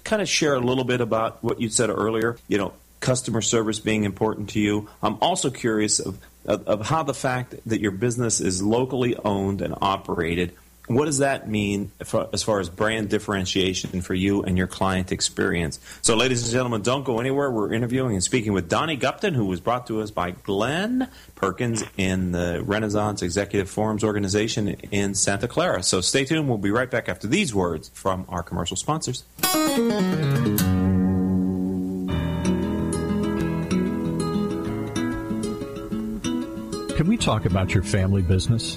kind 0.02 0.20
of 0.20 0.28
share 0.28 0.54
a 0.54 0.60
little 0.60 0.82
bit 0.82 1.00
about 1.00 1.44
what 1.44 1.60
you 1.60 1.68
said 1.68 1.90
earlier. 1.90 2.36
You 2.48 2.58
know, 2.58 2.72
customer 2.98 3.40
service 3.40 3.78
being 3.78 4.04
important 4.04 4.50
to 4.50 4.60
you. 4.60 4.88
I'm 5.02 5.16
also 5.20 5.50
curious 5.50 6.00
of, 6.00 6.18
of, 6.44 6.66
of 6.66 6.86
how 6.86 7.04
the 7.04 7.14
fact 7.14 7.54
that 7.66 7.80
your 7.80 7.92
business 7.92 8.40
is 8.40 8.62
locally 8.62 9.16
owned 9.16 9.62
and 9.62 9.74
operated 9.80 10.56
what 10.90 11.04
does 11.04 11.18
that 11.18 11.48
mean 11.48 11.92
for, 12.04 12.28
as 12.32 12.42
far 12.42 12.58
as 12.58 12.68
brand 12.68 13.08
differentiation 13.10 14.00
for 14.00 14.12
you 14.12 14.42
and 14.42 14.58
your 14.58 14.66
client 14.66 15.12
experience? 15.12 15.78
So, 16.02 16.16
ladies 16.16 16.42
and 16.42 16.50
gentlemen, 16.50 16.82
don't 16.82 17.04
go 17.04 17.20
anywhere. 17.20 17.48
We're 17.50 17.72
interviewing 17.72 18.14
and 18.14 18.24
speaking 18.24 18.52
with 18.52 18.68
Donnie 18.68 18.96
Gupton, 18.96 19.34
who 19.34 19.46
was 19.46 19.60
brought 19.60 19.86
to 19.86 20.00
us 20.00 20.10
by 20.10 20.32
Glenn 20.32 21.08
Perkins 21.36 21.84
in 21.96 22.32
the 22.32 22.62
Renaissance 22.64 23.22
Executive 23.22 23.70
Forums 23.70 24.02
organization 24.02 24.68
in 24.68 25.14
Santa 25.14 25.46
Clara. 25.46 25.82
So, 25.84 26.00
stay 26.00 26.24
tuned. 26.24 26.48
We'll 26.48 26.58
be 26.58 26.72
right 26.72 26.90
back 26.90 27.08
after 27.08 27.28
these 27.28 27.54
words 27.54 27.90
from 27.94 28.26
our 28.28 28.42
commercial 28.42 28.76
sponsors. 28.76 29.22
Can 36.96 37.06
we 37.06 37.16
talk 37.16 37.44
about 37.44 37.72
your 37.72 37.84
family 37.84 38.22
business? 38.22 38.76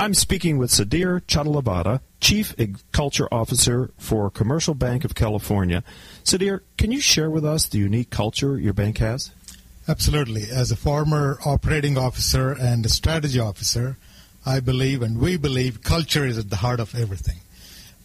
I'm 0.00 0.14
speaking 0.14 0.58
with 0.58 0.70
Sadir 0.70 1.22
Chadalabada, 1.22 2.00
Chief 2.20 2.54
Culture 2.92 3.26
Officer 3.34 3.90
for 3.98 4.30
Commercial 4.30 4.74
Bank 4.74 5.04
of 5.04 5.16
California. 5.16 5.82
Sadir, 6.22 6.60
can 6.76 6.92
you 6.92 7.00
share 7.00 7.28
with 7.28 7.44
us 7.44 7.66
the 7.66 7.78
unique 7.78 8.08
culture 8.08 8.56
your 8.56 8.72
bank 8.72 8.98
has? 8.98 9.32
Absolutely. 9.88 10.44
As 10.52 10.70
a 10.70 10.76
former 10.76 11.40
operating 11.44 11.98
officer 11.98 12.52
and 12.52 12.86
a 12.86 12.88
strategy 12.88 13.40
officer, 13.40 13.96
I 14.46 14.60
believe 14.60 15.02
and 15.02 15.18
we 15.18 15.36
believe 15.36 15.82
culture 15.82 16.24
is 16.24 16.38
at 16.38 16.48
the 16.48 16.56
heart 16.56 16.78
of 16.78 16.94
everything. 16.94 17.38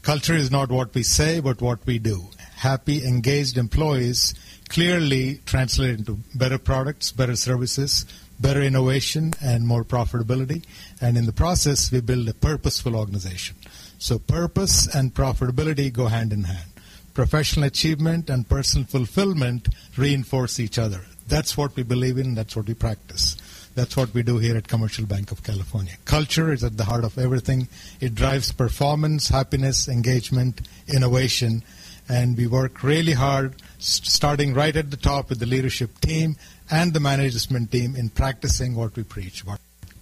Culture 0.01 0.33
is 0.33 0.49
not 0.49 0.71
what 0.71 0.95
we 0.95 1.03
say, 1.03 1.41
but 1.41 1.61
what 1.61 1.85
we 1.85 1.99
do. 1.99 2.23
Happy, 2.55 3.05
engaged 3.05 3.55
employees 3.55 4.33
clearly 4.67 5.39
translate 5.45 5.99
into 5.99 6.17
better 6.33 6.57
products, 6.57 7.11
better 7.11 7.35
services, 7.35 8.05
better 8.39 8.61
innovation, 8.61 9.33
and 9.41 9.67
more 9.67 9.83
profitability. 9.83 10.63
And 11.01 11.17
in 11.17 11.25
the 11.25 11.33
process, 11.33 11.91
we 11.91 12.01
build 12.01 12.27
a 12.29 12.33
purposeful 12.33 12.95
organization. 12.95 13.55
So 13.99 14.19
purpose 14.19 14.93
and 14.93 15.13
profitability 15.13 15.91
go 15.91 16.07
hand 16.07 16.33
in 16.33 16.43
hand. 16.43 16.69
Professional 17.13 17.65
achievement 17.65 18.29
and 18.29 18.49
personal 18.49 18.87
fulfillment 18.87 19.69
reinforce 19.97 20.59
each 20.59 20.79
other. 20.79 21.01
That's 21.27 21.55
what 21.55 21.75
we 21.75 21.83
believe 21.83 22.17
in, 22.17 22.35
that's 22.35 22.55
what 22.55 22.67
we 22.67 22.73
practice. 22.73 23.37
That's 23.75 23.97
what 23.97 24.13
we 24.13 24.21
do 24.21 24.37
here 24.37 24.55
at 24.55 24.67
Commercial 24.67 25.05
Bank 25.05 25.31
of 25.31 25.43
California. 25.43 25.93
Culture 26.05 26.51
is 26.51 26.63
at 26.63 26.77
the 26.77 26.83
heart 26.83 27.03
of 27.03 27.17
everything. 27.17 27.67
It 27.99 28.13
drives 28.13 28.51
performance, 28.51 29.29
happiness, 29.29 29.87
engagement, 29.87 30.61
innovation, 30.87 31.63
and 32.09 32.37
we 32.37 32.47
work 32.47 32.83
really 32.83 33.13
hard, 33.13 33.55
starting 33.79 34.53
right 34.53 34.75
at 34.75 34.91
the 34.91 34.97
top 34.97 35.29
with 35.29 35.39
the 35.39 35.45
leadership 35.45 35.99
team 36.01 36.35
and 36.69 36.93
the 36.93 36.99
management 36.99 37.71
team 37.71 37.95
in 37.95 38.09
practicing 38.09 38.75
what 38.75 38.95
we 38.95 39.03
preach. 39.03 39.43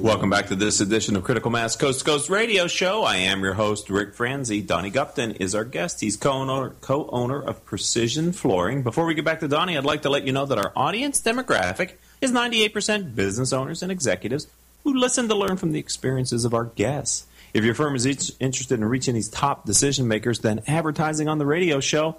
Welcome 0.00 0.30
back 0.30 0.46
to 0.46 0.54
this 0.54 0.80
edition 0.80 1.16
of 1.16 1.24
Critical 1.24 1.50
Mass 1.50 1.76
Coast 1.76 1.98
to 1.98 2.04
Coast 2.04 2.30
Radio 2.30 2.66
Show. 2.66 3.02
I 3.02 3.16
am 3.16 3.42
your 3.42 3.54
host, 3.54 3.90
Rick 3.90 4.14
Franzi. 4.14 4.62
Donnie 4.62 4.90
Gupton 4.90 5.36
is 5.40 5.54
our 5.54 5.64
guest. 5.64 6.00
He's 6.00 6.16
co-owner, 6.16 6.70
co-owner 6.80 7.42
of 7.42 7.64
Precision 7.64 8.32
Flooring. 8.32 8.82
Before 8.82 9.04
we 9.04 9.14
get 9.14 9.24
back 9.24 9.40
to 9.40 9.48
Donnie, 9.48 9.76
I'd 9.76 9.84
like 9.84 10.02
to 10.02 10.08
let 10.08 10.24
you 10.24 10.32
know 10.32 10.46
that 10.46 10.56
our 10.56 10.72
audience 10.74 11.20
demographic 11.20 11.92
is 12.20 12.32
98% 12.32 13.14
business 13.14 13.52
owners 13.52 13.82
and 13.82 13.92
executives 13.92 14.46
who 14.84 14.94
listen 14.94 15.28
to 15.28 15.34
learn 15.34 15.56
from 15.56 15.72
the 15.72 15.80
experiences 15.80 16.44
of 16.44 16.54
our 16.54 16.64
guests. 16.64 17.26
If 17.52 17.64
your 17.64 17.74
firm 17.74 17.94
is 17.96 18.06
interested 18.40 18.78
in 18.78 18.84
reaching 18.84 19.14
these 19.14 19.28
top 19.28 19.66
decision 19.66 20.08
makers, 20.08 20.38
then 20.38 20.62
advertising 20.66 21.28
on 21.28 21.38
the 21.38 21.46
radio 21.46 21.80
show 21.80 22.18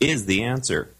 is 0.00 0.26
the 0.26 0.42
answer. 0.42 0.90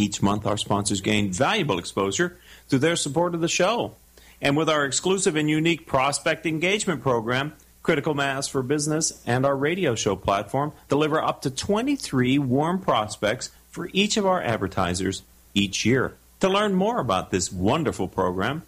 Each 0.00 0.22
month, 0.22 0.46
our 0.46 0.56
sponsors 0.56 1.02
gain 1.02 1.30
valuable 1.30 1.78
exposure 1.78 2.38
through 2.68 2.78
their 2.78 2.96
support 2.96 3.34
of 3.34 3.42
the 3.42 3.48
show. 3.48 3.96
And 4.40 4.56
with 4.56 4.70
our 4.70 4.86
exclusive 4.86 5.36
and 5.36 5.50
unique 5.50 5.86
prospect 5.86 6.46
engagement 6.46 7.02
program, 7.02 7.52
Critical 7.82 8.14
Mass 8.14 8.48
for 8.48 8.62
Business, 8.62 9.22
and 9.26 9.44
our 9.44 9.54
radio 9.54 9.94
show 9.94 10.16
platform 10.16 10.72
deliver 10.88 11.22
up 11.22 11.42
to 11.42 11.50
23 11.50 12.38
warm 12.38 12.80
prospects 12.80 13.50
for 13.68 13.90
each 13.92 14.16
of 14.16 14.24
our 14.24 14.40
advertisers 14.40 15.22
each 15.52 15.84
year. 15.84 16.16
To 16.40 16.48
learn 16.48 16.72
more 16.72 16.98
about 16.98 17.30
this 17.30 17.52
wonderful 17.52 18.08
program, 18.08 18.62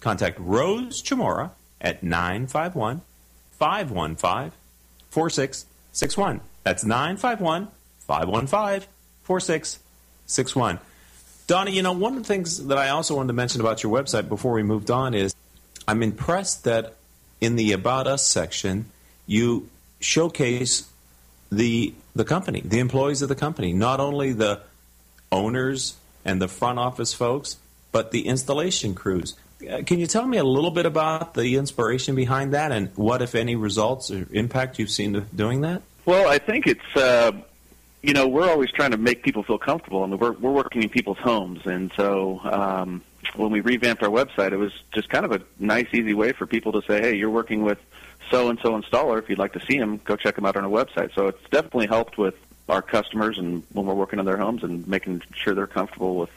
contact 0.00 0.38
Rose 0.38 1.02
Chamora 1.02 1.52
at 1.80 2.02
951 2.02 3.00
515 3.52 4.52
4661. 5.08 6.42
That's 6.62 6.84
951 6.84 7.68
515 8.00 8.86
4661. 9.22 9.87
Donnie, 11.46 11.72
you 11.72 11.82
know, 11.82 11.92
one 11.92 12.12
of 12.14 12.22
the 12.22 12.28
things 12.28 12.66
that 12.66 12.78
I 12.78 12.90
also 12.90 13.16
wanted 13.16 13.28
to 13.28 13.32
mention 13.32 13.60
about 13.60 13.82
your 13.82 13.90
website 13.90 14.28
before 14.28 14.52
we 14.52 14.62
moved 14.62 14.90
on 14.90 15.14
is 15.14 15.34
I'm 15.88 16.02
impressed 16.02 16.64
that 16.64 16.94
in 17.40 17.56
the 17.56 17.72
About 17.72 18.06
Us 18.06 18.26
section, 18.26 18.86
you 19.26 19.68
showcase 20.00 20.88
the 21.50 21.94
the 22.14 22.24
company, 22.24 22.60
the 22.60 22.80
employees 22.80 23.22
of 23.22 23.28
the 23.28 23.34
company, 23.34 23.72
not 23.72 24.00
only 24.00 24.32
the 24.32 24.60
owners 25.32 25.96
and 26.24 26.42
the 26.42 26.48
front 26.48 26.78
office 26.78 27.14
folks, 27.14 27.56
but 27.92 28.10
the 28.10 28.26
installation 28.26 28.94
crews. 28.94 29.34
Uh, 29.68 29.82
can 29.84 29.98
you 29.98 30.06
tell 30.06 30.26
me 30.26 30.36
a 30.36 30.44
little 30.44 30.70
bit 30.70 30.84
about 30.84 31.34
the 31.34 31.56
inspiration 31.56 32.14
behind 32.14 32.52
that 32.54 32.72
and 32.72 32.90
what, 32.96 33.22
if 33.22 33.34
any, 33.34 33.56
results 33.56 34.10
or 34.10 34.26
impact 34.32 34.78
you've 34.78 34.90
seen 34.90 35.24
doing 35.34 35.62
that? 35.62 35.82
Well, 36.04 36.28
I 36.28 36.38
think 36.38 36.66
it's 36.66 36.96
uh, 36.96 37.32
you 38.02 38.12
know, 38.12 38.28
we're 38.28 38.48
always 38.48 38.70
trying 38.70 38.92
to 38.92 38.96
make 38.96 39.22
people 39.22 39.42
feel 39.42 39.58
comfortable, 39.58 40.04
and 40.04 40.20
we're 40.20 40.32
we're 40.32 40.52
working 40.52 40.82
in 40.82 40.88
people's 40.88 41.18
homes, 41.18 41.66
and 41.66 41.92
so 41.96 42.40
um, 42.44 43.02
when 43.34 43.50
we 43.50 43.60
revamped 43.60 44.02
our 44.02 44.08
website, 44.08 44.52
it 44.52 44.56
was 44.56 44.72
just 44.94 45.08
kind 45.08 45.24
of 45.24 45.32
a 45.32 45.40
nice, 45.58 45.88
easy 45.92 46.14
way 46.14 46.32
for 46.32 46.46
people 46.46 46.72
to 46.72 46.82
say, 46.82 47.00
"Hey, 47.00 47.16
you're 47.16 47.30
working 47.30 47.62
with 47.62 47.78
so 48.30 48.50
and 48.50 48.58
so 48.60 48.80
installer. 48.80 49.18
If 49.18 49.28
you'd 49.28 49.38
like 49.38 49.54
to 49.54 49.60
see 49.66 49.78
them, 49.78 50.00
go 50.04 50.16
check 50.16 50.36
them 50.36 50.46
out 50.46 50.56
on 50.56 50.64
our 50.64 50.70
website." 50.70 51.14
So 51.14 51.26
it's 51.26 51.42
definitely 51.50 51.86
helped 51.88 52.18
with 52.18 52.34
our 52.68 52.82
customers 52.82 53.38
and 53.38 53.64
when 53.72 53.86
we're 53.86 53.94
working 53.94 54.18
on 54.18 54.26
their 54.26 54.36
homes 54.36 54.62
and 54.62 54.86
making 54.86 55.22
sure 55.34 55.54
they're 55.54 55.66
comfortable 55.66 56.16
with 56.16 56.30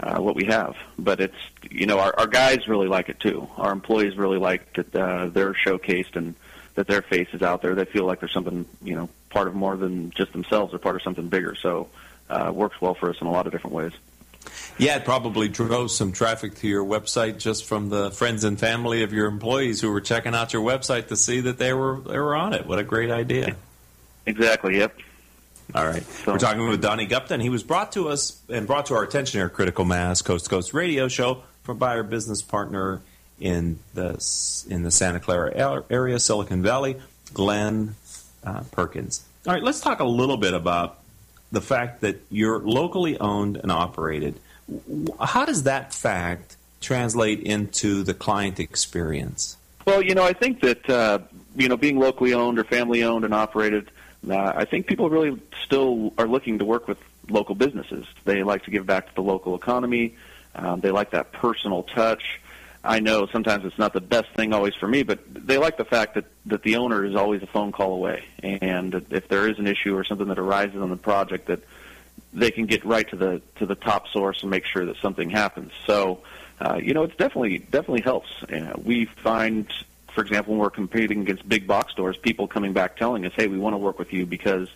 uh, 0.00 0.18
what 0.18 0.34
we 0.34 0.44
have. 0.44 0.76
But 0.98 1.20
it's 1.20 1.36
you 1.70 1.86
know 1.86 1.98
our, 1.98 2.14
our 2.18 2.26
guys 2.26 2.68
really 2.68 2.88
like 2.88 3.08
it 3.08 3.20
too. 3.20 3.48
Our 3.56 3.72
employees 3.72 4.16
really 4.16 4.38
like 4.38 4.72
that 4.74 4.94
uh, 4.94 5.26
they're 5.26 5.52
showcased 5.52 6.16
and 6.16 6.34
that 6.74 6.86
their 6.86 7.02
face 7.02 7.28
is 7.32 7.42
out 7.42 7.62
there. 7.62 7.74
They 7.74 7.84
feel 7.84 8.04
like 8.04 8.20
there's 8.20 8.32
something 8.32 8.66
you 8.82 8.94
know 8.94 9.08
part 9.36 9.48
of 9.48 9.54
more 9.54 9.76
than 9.76 10.10
just 10.12 10.32
themselves. 10.32 10.72
They're 10.72 10.78
part 10.78 10.96
of 10.96 11.02
something 11.02 11.28
bigger. 11.28 11.54
So 11.54 11.88
uh, 12.30 12.46
it 12.48 12.54
works 12.54 12.80
well 12.80 12.94
for 12.94 13.10
us 13.10 13.16
in 13.20 13.26
a 13.26 13.30
lot 13.30 13.46
of 13.46 13.52
different 13.52 13.76
ways. 13.76 13.92
Yeah, 14.78 14.96
it 14.96 15.04
probably 15.04 15.48
drove 15.48 15.90
some 15.90 16.12
traffic 16.12 16.54
to 16.56 16.68
your 16.68 16.84
website 16.84 17.38
just 17.38 17.64
from 17.66 17.90
the 17.90 18.10
friends 18.10 18.44
and 18.44 18.58
family 18.58 19.02
of 19.02 19.12
your 19.12 19.26
employees 19.26 19.80
who 19.80 19.90
were 19.90 20.00
checking 20.00 20.34
out 20.34 20.54
your 20.54 20.62
website 20.62 21.08
to 21.08 21.16
see 21.16 21.40
that 21.40 21.58
they 21.58 21.74
were 21.74 22.00
they 22.00 22.18
were 22.18 22.34
on 22.34 22.54
it. 22.54 22.66
What 22.66 22.78
a 22.78 22.84
great 22.84 23.10
idea! 23.10 23.56
Exactly. 24.24 24.78
Yep. 24.78 24.96
All 25.74 25.84
right. 25.84 26.02
So, 26.04 26.32
we're 26.32 26.38
talking 26.38 26.66
with 26.68 26.80
Donnie 26.80 27.06
Gupton. 27.06 27.42
He 27.42 27.48
was 27.48 27.62
brought 27.62 27.92
to 27.92 28.08
us 28.08 28.40
and 28.48 28.66
brought 28.66 28.86
to 28.86 28.94
our 28.94 29.02
attention 29.02 29.40
here, 29.40 29.48
Critical 29.48 29.84
Mass 29.84 30.22
Coast 30.22 30.44
to 30.44 30.50
Coast 30.50 30.72
Radio 30.72 31.08
Show 31.08 31.42
from 31.64 31.78
by 31.78 31.96
our 31.96 32.04
business 32.04 32.40
partner 32.40 33.02
in 33.40 33.80
the 33.94 34.64
in 34.70 34.84
the 34.84 34.90
Santa 34.90 35.20
Clara 35.20 35.84
area, 35.90 36.18
Silicon 36.18 36.62
Valley, 36.62 36.96
Glenn 37.34 37.96
uh, 38.44 38.62
Perkins. 38.70 39.25
All 39.46 39.54
right, 39.54 39.62
let's 39.62 39.80
talk 39.80 40.00
a 40.00 40.04
little 40.04 40.36
bit 40.36 40.54
about 40.54 40.98
the 41.52 41.60
fact 41.60 42.00
that 42.00 42.20
you're 42.30 42.58
locally 42.58 43.16
owned 43.20 43.56
and 43.56 43.70
operated. 43.70 44.40
How 45.20 45.44
does 45.44 45.62
that 45.62 45.94
fact 45.94 46.56
translate 46.80 47.40
into 47.40 48.02
the 48.02 48.12
client 48.12 48.58
experience? 48.58 49.56
Well, 49.86 50.02
you 50.02 50.16
know, 50.16 50.24
I 50.24 50.32
think 50.32 50.62
that 50.62 50.90
uh, 50.90 51.20
you 51.54 51.68
know, 51.68 51.76
being 51.76 51.96
locally 51.96 52.34
owned 52.34 52.58
or 52.58 52.64
family 52.64 53.04
owned 53.04 53.24
and 53.24 53.32
operated, 53.32 53.88
uh, 54.28 54.52
I 54.56 54.64
think 54.64 54.88
people 54.88 55.08
really 55.08 55.40
still 55.64 56.12
are 56.18 56.26
looking 56.26 56.58
to 56.58 56.64
work 56.64 56.88
with 56.88 56.98
local 57.28 57.54
businesses. 57.54 58.04
They 58.24 58.42
like 58.42 58.64
to 58.64 58.72
give 58.72 58.84
back 58.84 59.08
to 59.08 59.14
the 59.14 59.22
local 59.22 59.54
economy. 59.54 60.16
Um, 60.56 60.80
they 60.80 60.90
like 60.90 61.10
that 61.10 61.30
personal 61.30 61.84
touch. 61.84 62.40
I 62.86 63.00
know 63.00 63.26
sometimes 63.26 63.64
it's 63.64 63.78
not 63.78 63.92
the 63.92 64.00
best 64.00 64.30
thing 64.30 64.52
always 64.52 64.74
for 64.74 64.86
me, 64.86 65.02
but 65.02 65.18
they 65.28 65.58
like 65.58 65.76
the 65.76 65.84
fact 65.84 66.14
that 66.14 66.24
that 66.46 66.62
the 66.62 66.76
owner 66.76 67.04
is 67.04 67.14
always 67.14 67.42
a 67.42 67.46
phone 67.46 67.72
call 67.72 67.94
away, 67.94 68.24
and 68.42 68.94
if 69.10 69.28
there 69.28 69.48
is 69.48 69.58
an 69.58 69.66
issue 69.66 69.96
or 69.96 70.04
something 70.04 70.28
that 70.28 70.38
arises 70.38 70.80
on 70.80 70.90
the 70.90 70.96
project, 70.96 71.48
that 71.48 71.60
they 72.32 72.50
can 72.50 72.66
get 72.66 72.84
right 72.84 73.08
to 73.10 73.16
the 73.16 73.42
to 73.56 73.66
the 73.66 73.74
top 73.74 74.08
source 74.08 74.42
and 74.42 74.50
make 74.50 74.64
sure 74.64 74.86
that 74.86 74.96
something 74.98 75.30
happens. 75.30 75.72
So, 75.86 76.22
uh, 76.60 76.78
you 76.82 76.94
know, 76.94 77.02
it's 77.02 77.16
definitely 77.16 77.58
definitely 77.58 78.02
helps. 78.02 78.28
Uh, 78.44 78.74
we 78.82 79.06
find, 79.06 79.66
for 80.14 80.22
example, 80.22 80.54
when 80.54 80.60
we're 80.60 80.70
competing 80.70 81.22
against 81.22 81.48
big 81.48 81.66
box 81.66 81.92
stores, 81.92 82.16
people 82.16 82.46
coming 82.46 82.72
back 82.72 82.96
telling 82.96 83.26
us, 83.26 83.32
"Hey, 83.34 83.48
we 83.48 83.58
want 83.58 83.74
to 83.74 83.78
work 83.78 83.98
with 83.98 84.12
you 84.12 84.26
because." 84.26 84.68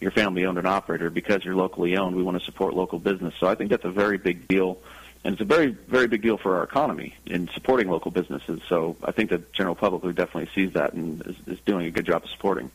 You're 0.00 0.12
family 0.12 0.46
owned 0.46 0.58
and 0.58 0.66
operator 0.68 1.10
because 1.10 1.44
you're 1.44 1.56
locally 1.56 1.96
owned. 1.96 2.14
We 2.14 2.22
want 2.22 2.38
to 2.38 2.44
support 2.44 2.72
local 2.72 3.00
business. 3.00 3.34
So 3.40 3.48
I 3.48 3.56
think 3.56 3.68
that's 3.70 3.84
a 3.84 3.90
very 3.90 4.16
big 4.16 4.46
deal 4.46 4.78
and 5.28 5.34
it's 5.34 5.42
a 5.42 5.44
very 5.44 5.76
very 5.88 6.06
big 6.06 6.22
deal 6.22 6.38
for 6.38 6.56
our 6.56 6.62
economy 6.62 7.14
in 7.26 7.48
supporting 7.48 7.90
local 7.90 8.10
businesses. 8.10 8.62
So 8.66 8.96
I 9.04 9.12
think 9.12 9.28
the 9.28 9.42
general 9.52 9.74
public 9.74 10.02
who 10.02 10.14
definitely 10.14 10.48
sees 10.54 10.72
that 10.72 10.94
and 10.94 11.20
is, 11.26 11.36
is 11.46 11.60
doing 11.66 11.84
a 11.84 11.90
good 11.90 12.06
job 12.06 12.24
of 12.24 12.30
supporting. 12.30 12.70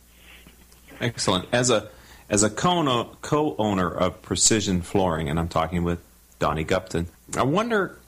Excellent. 1.00 1.48
As 1.52 1.70
a 1.70 1.88
as 2.30 2.44
a 2.44 2.50
co-owner 2.50 3.90
of 3.90 4.22
Precision 4.22 4.82
Flooring, 4.82 5.28
and 5.28 5.40
I'm 5.40 5.48
talking 5.48 5.82
with 5.82 5.98
Donnie 6.38 6.64
Gupton, 6.64 7.06
I 7.36 7.42
wonder 7.42 7.98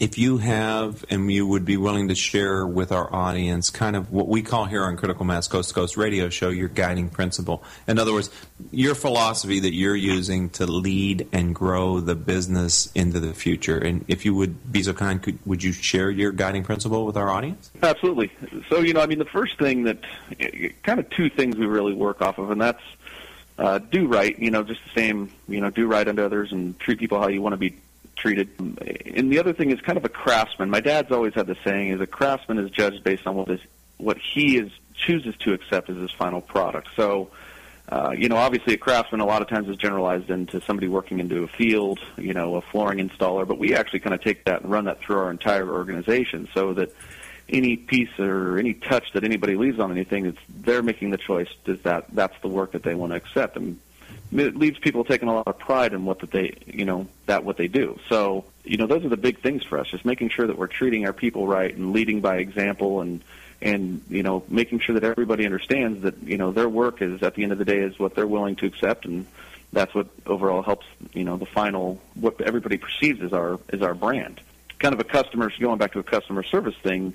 if 0.00 0.16
you 0.16 0.38
have 0.38 1.04
and 1.10 1.30
you 1.30 1.46
would 1.46 1.64
be 1.64 1.76
willing 1.76 2.08
to 2.08 2.14
share 2.14 2.66
with 2.66 2.92
our 2.92 3.12
audience 3.12 3.70
kind 3.70 3.96
of 3.96 4.12
what 4.12 4.28
we 4.28 4.42
call 4.42 4.64
here 4.64 4.84
on 4.84 4.96
Critical 4.96 5.24
Mass 5.24 5.48
Coast 5.48 5.70
to 5.70 5.74
Coast 5.74 5.96
Radio 5.96 6.28
Show 6.28 6.50
your 6.50 6.68
guiding 6.68 7.10
principle. 7.10 7.64
In 7.88 7.98
other 7.98 8.12
words, 8.12 8.30
your 8.70 8.94
philosophy 8.94 9.60
that 9.60 9.74
you're 9.74 9.96
using 9.96 10.50
to 10.50 10.66
lead 10.66 11.28
and 11.32 11.54
grow 11.54 12.00
the 12.00 12.14
business 12.14 12.90
into 12.94 13.18
the 13.18 13.34
future. 13.34 13.78
And 13.78 14.04
if 14.06 14.24
you 14.24 14.34
would 14.36 14.72
be 14.72 14.82
so 14.84 14.92
kind, 14.92 15.20
could, 15.20 15.38
would 15.44 15.62
you 15.62 15.72
share 15.72 16.10
your 16.10 16.30
guiding 16.30 16.62
principle 16.62 17.04
with 17.04 17.16
our 17.16 17.30
audience? 17.30 17.70
Absolutely. 17.82 18.30
So, 18.68 18.80
you 18.80 18.94
know, 18.94 19.00
I 19.00 19.06
mean, 19.06 19.18
the 19.18 19.24
first 19.24 19.58
thing 19.58 19.84
that 19.84 19.98
kind 20.84 21.00
of 21.00 21.10
two 21.10 21.28
things 21.28 21.56
we 21.56 21.66
really 21.66 21.94
work 21.94 22.22
off 22.22 22.38
of, 22.38 22.50
and 22.50 22.60
that's 22.60 22.82
uh, 23.58 23.78
do 23.78 24.06
right, 24.06 24.38
you 24.38 24.52
know, 24.52 24.62
just 24.62 24.80
the 24.84 25.00
same, 25.00 25.32
you 25.48 25.60
know, 25.60 25.70
do 25.70 25.88
right 25.88 26.06
unto 26.06 26.22
others 26.22 26.52
and 26.52 26.78
treat 26.78 27.00
people 27.00 27.20
how 27.20 27.26
you 27.26 27.42
want 27.42 27.54
to 27.54 27.56
be 27.56 27.76
treated. 28.18 28.48
And 28.58 29.32
the 29.32 29.38
other 29.38 29.52
thing 29.52 29.70
is 29.70 29.80
kind 29.80 29.96
of 29.96 30.04
a 30.04 30.08
craftsman. 30.08 30.70
My 30.70 30.80
dad's 30.80 31.10
always 31.10 31.34
had 31.34 31.46
the 31.46 31.56
saying: 31.64 31.92
"is 31.92 32.00
a 32.00 32.06
craftsman 32.06 32.58
is 32.58 32.70
judged 32.70 33.02
based 33.04 33.26
on 33.26 33.34
what 33.36 33.48
is 33.48 33.60
what 33.96 34.18
he 34.18 34.58
is 34.58 34.70
chooses 34.94 35.34
to 35.38 35.52
accept 35.52 35.88
as 35.90 35.96
his 35.96 36.10
final 36.10 36.40
product." 36.40 36.88
So. 36.96 37.30
Uh, 37.90 38.10
you 38.14 38.28
know, 38.28 38.36
obviously 38.36 38.74
a 38.74 38.76
craftsman 38.76 39.22
a 39.22 39.24
lot 39.24 39.40
of 39.40 39.48
times 39.48 39.66
is 39.66 39.76
generalized 39.78 40.28
into 40.28 40.60
somebody 40.60 40.88
working 40.88 41.20
into 41.20 41.42
a 41.42 41.48
field, 41.48 41.98
you 42.18 42.34
know, 42.34 42.56
a 42.56 42.60
flooring 42.60 42.98
installer, 42.98 43.48
but 43.48 43.58
we 43.58 43.74
actually 43.74 43.98
kind 43.98 44.12
of 44.12 44.20
take 44.20 44.44
that 44.44 44.60
and 44.60 44.70
run 44.70 44.84
that 44.84 45.00
through 45.00 45.16
our 45.16 45.30
entire 45.30 45.66
organization 45.66 46.46
so 46.52 46.74
that 46.74 46.92
any 47.48 47.76
piece 47.76 48.10
or 48.18 48.58
any 48.58 48.74
touch 48.74 49.12
that 49.12 49.24
anybody 49.24 49.56
leaves 49.56 49.80
on 49.80 49.90
anything, 49.90 50.26
it's 50.26 50.38
they're 50.48 50.82
making 50.82 51.10
the 51.10 51.16
choice. 51.16 51.48
Is 51.64 51.80
that 51.82 52.06
that's 52.12 52.38
the 52.42 52.48
work 52.48 52.72
that 52.72 52.82
they 52.82 52.94
want 52.94 53.12
to 53.12 53.16
accept? 53.16 53.56
And 53.56 53.80
it 54.32 54.56
leaves 54.56 54.78
people 54.78 55.04
taking 55.04 55.28
a 55.28 55.34
lot 55.34 55.46
of 55.46 55.58
pride 55.58 55.92
in 55.92 56.04
what 56.04 56.20
that 56.20 56.30
they 56.30 56.58
you 56.66 56.84
know 56.84 57.06
that 57.26 57.44
what 57.44 57.56
they 57.56 57.68
do. 57.68 57.98
So 58.08 58.44
you 58.64 58.76
know 58.76 58.86
those 58.86 59.04
are 59.04 59.08
the 59.08 59.16
big 59.16 59.40
things 59.40 59.64
for 59.64 59.78
us, 59.78 59.88
just 59.88 60.04
making 60.04 60.30
sure 60.30 60.46
that 60.46 60.58
we're 60.58 60.66
treating 60.66 61.06
our 61.06 61.12
people 61.12 61.46
right 61.46 61.74
and 61.74 61.92
leading 61.92 62.20
by 62.20 62.36
example 62.38 63.00
and 63.00 63.22
and 63.60 64.02
you 64.08 64.22
know 64.22 64.44
making 64.48 64.80
sure 64.80 64.94
that 64.94 65.04
everybody 65.04 65.44
understands 65.44 66.02
that 66.02 66.22
you 66.22 66.36
know 66.36 66.52
their 66.52 66.68
work 66.68 67.02
is 67.02 67.22
at 67.22 67.34
the 67.34 67.42
end 67.42 67.52
of 67.52 67.58
the 67.58 67.64
day 67.64 67.78
is 67.78 67.98
what 67.98 68.14
they're 68.14 68.26
willing 68.26 68.56
to 68.56 68.66
accept 68.66 69.04
and 69.04 69.26
that's 69.72 69.94
what 69.94 70.06
overall 70.26 70.62
helps 70.62 70.86
you 71.12 71.24
know 71.24 71.36
the 71.36 71.46
final 71.46 72.00
what 72.14 72.40
everybody 72.40 72.76
perceives 72.76 73.20
as 73.20 73.32
our 73.32 73.58
as 73.70 73.82
our 73.82 73.94
brand 73.94 74.40
kind 74.78 74.94
of 74.94 75.00
a 75.00 75.04
customer 75.04 75.50
going 75.58 75.78
back 75.78 75.92
to 75.92 75.98
a 75.98 76.04
customer 76.04 76.42
service 76.42 76.76
thing 76.82 77.12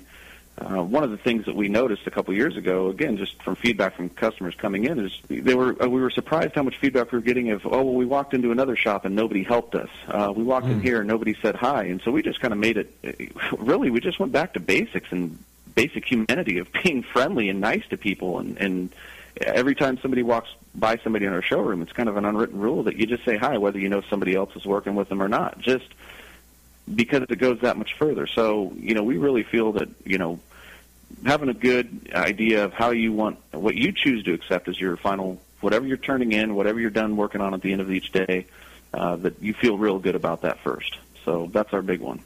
uh, 0.56 0.82
one 0.82 1.02
of 1.02 1.10
the 1.10 1.16
things 1.16 1.46
that 1.46 1.56
we 1.56 1.68
noticed 1.68 2.06
a 2.06 2.10
couple 2.10 2.32
years 2.32 2.56
ago, 2.56 2.88
again, 2.88 3.16
just 3.16 3.42
from 3.42 3.56
feedback 3.56 3.96
from 3.96 4.08
customers 4.08 4.54
coming 4.54 4.84
in, 4.84 5.04
is 5.04 5.20
they 5.28 5.54
were 5.54 5.82
uh, 5.82 5.88
we 5.88 6.00
were 6.00 6.10
surprised 6.10 6.54
how 6.54 6.62
much 6.62 6.76
feedback 6.78 7.10
we 7.10 7.18
were 7.18 7.24
getting 7.24 7.50
of, 7.50 7.66
oh, 7.66 7.82
well, 7.82 7.94
we 7.94 8.06
walked 8.06 8.34
into 8.34 8.52
another 8.52 8.76
shop 8.76 9.04
and 9.04 9.16
nobody 9.16 9.42
helped 9.42 9.74
us. 9.74 9.88
Uh, 10.06 10.32
we 10.34 10.44
walked 10.44 10.66
mm. 10.66 10.72
in 10.72 10.78
hmm. 10.78 10.84
here 10.84 11.00
and 11.00 11.08
nobody 11.08 11.36
said 11.42 11.56
hi, 11.56 11.84
and 11.84 12.00
so 12.02 12.12
we 12.12 12.22
just 12.22 12.40
kind 12.40 12.52
of 12.52 12.58
made 12.58 12.76
it. 12.76 13.32
Really, 13.58 13.90
we 13.90 14.00
just 14.00 14.20
went 14.20 14.32
back 14.32 14.54
to 14.54 14.60
basics 14.60 15.10
and 15.10 15.38
basic 15.74 16.04
humanity 16.04 16.58
of 16.58 16.68
being 16.84 17.02
friendly 17.02 17.48
and 17.48 17.60
nice 17.60 17.86
to 17.88 17.96
people, 17.96 18.38
and 18.38 18.56
and 18.58 18.94
every 19.40 19.74
time 19.74 19.98
somebody 19.98 20.22
walks 20.22 20.50
by 20.74 20.98
somebody 20.98 21.26
in 21.26 21.32
our 21.32 21.42
showroom, 21.42 21.82
it's 21.82 21.92
kind 21.92 22.08
of 22.08 22.16
an 22.16 22.24
unwritten 22.24 22.60
rule 22.60 22.84
that 22.84 22.96
you 22.96 23.06
just 23.06 23.24
say 23.24 23.36
hi, 23.36 23.58
whether 23.58 23.78
you 23.78 23.88
know 23.88 24.02
somebody 24.02 24.34
else 24.34 24.54
is 24.54 24.64
working 24.64 24.94
with 24.94 25.08
them 25.08 25.22
or 25.22 25.28
not. 25.28 25.58
Just 25.58 25.86
because 26.92 27.22
it 27.28 27.36
goes 27.36 27.60
that 27.60 27.76
much 27.76 27.94
further. 27.94 28.26
So, 28.26 28.72
you 28.76 28.94
know, 28.94 29.02
we 29.02 29.16
really 29.16 29.42
feel 29.42 29.72
that, 29.72 29.88
you 30.04 30.18
know, 30.18 30.38
having 31.24 31.48
a 31.48 31.54
good 31.54 32.10
idea 32.14 32.64
of 32.64 32.72
how 32.72 32.90
you 32.90 33.12
want, 33.12 33.38
what 33.52 33.74
you 33.74 33.92
choose 33.92 34.24
to 34.24 34.32
accept 34.32 34.68
as 34.68 34.78
your 34.78 34.96
final, 34.96 35.40
whatever 35.60 35.86
you're 35.86 35.96
turning 35.96 36.32
in, 36.32 36.54
whatever 36.54 36.80
you're 36.80 36.90
done 36.90 37.16
working 37.16 37.40
on 37.40 37.54
at 37.54 37.62
the 37.62 37.72
end 37.72 37.80
of 37.80 37.90
each 37.90 38.12
day, 38.12 38.46
uh, 38.92 39.16
that 39.16 39.42
you 39.42 39.54
feel 39.54 39.78
real 39.78 39.98
good 39.98 40.14
about 40.14 40.42
that 40.42 40.58
first. 40.60 40.98
So 41.24 41.48
that's 41.52 41.72
our 41.72 41.82
big 41.82 42.00
one. 42.00 42.20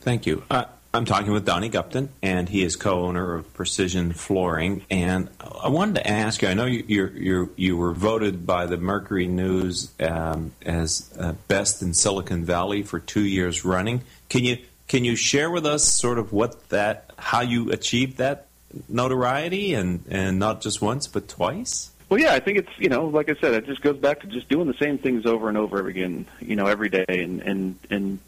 Thank 0.00 0.26
you. 0.26 0.42
Uh, 0.50 0.64
I'm 0.92 1.04
talking 1.04 1.32
with 1.32 1.44
Donnie 1.44 1.70
Gupton, 1.70 2.08
and 2.20 2.48
he 2.48 2.64
is 2.64 2.74
co-owner 2.74 3.34
of 3.34 3.54
Precision 3.54 4.12
Flooring. 4.12 4.84
And 4.90 5.28
I 5.40 5.68
wanted 5.68 5.96
to 5.96 6.10
ask 6.10 6.42
you. 6.42 6.48
I 6.48 6.54
know 6.54 6.66
you 6.66 7.06
you 7.14 7.52
you 7.54 7.76
were 7.76 7.92
voted 7.92 8.44
by 8.44 8.66
the 8.66 8.76
Mercury 8.76 9.28
News 9.28 9.92
um, 10.00 10.50
as 10.66 11.08
uh, 11.18 11.34
best 11.46 11.82
in 11.82 11.94
Silicon 11.94 12.44
Valley 12.44 12.82
for 12.82 12.98
two 12.98 13.24
years 13.24 13.64
running. 13.64 14.02
Can 14.28 14.44
you 14.44 14.58
can 14.88 15.04
you 15.04 15.14
share 15.14 15.48
with 15.48 15.64
us 15.64 15.84
sort 15.84 16.18
of 16.18 16.32
what 16.32 16.68
that 16.70 17.12
how 17.16 17.40
you 17.40 17.70
achieved 17.70 18.16
that 18.16 18.48
notoriety 18.88 19.74
and 19.74 20.04
and 20.10 20.40
not 20.40 20.60
just 20.60 20.82
once 20.82 21.06
but 21.06 21.28
twice? 21.28 21.92
Well, 22.08 22.18
yeah, 22.18 22.34
I 22.34 22.40
think 22.40 22.58
it's 22.58 22.70
you 22.78 22.88
know, 22.88 23.06
like 23.06 23.30
I 23.30 23.34
said, 23.40 23.54
it 23.54 23.66
just 23.66 23.80
goes 23.80 23.96
back 23.96 24.22
to 24.22 24.26
just 24.26 24.48
doing 24.48 24.66
the 24.66 24.74
same 24.74 24.98
things 24.98 25.24
over 25.24 25.48
and 25.48 25.56
over 25.56 25.86
again, 25.86 26.26
you 26.40 26.56
know, 26.56 26.66
every 26.66 26.88
day, 26.88 27.04
and 27.08 27.40
and 27.42 27.78
and 27.88 28.18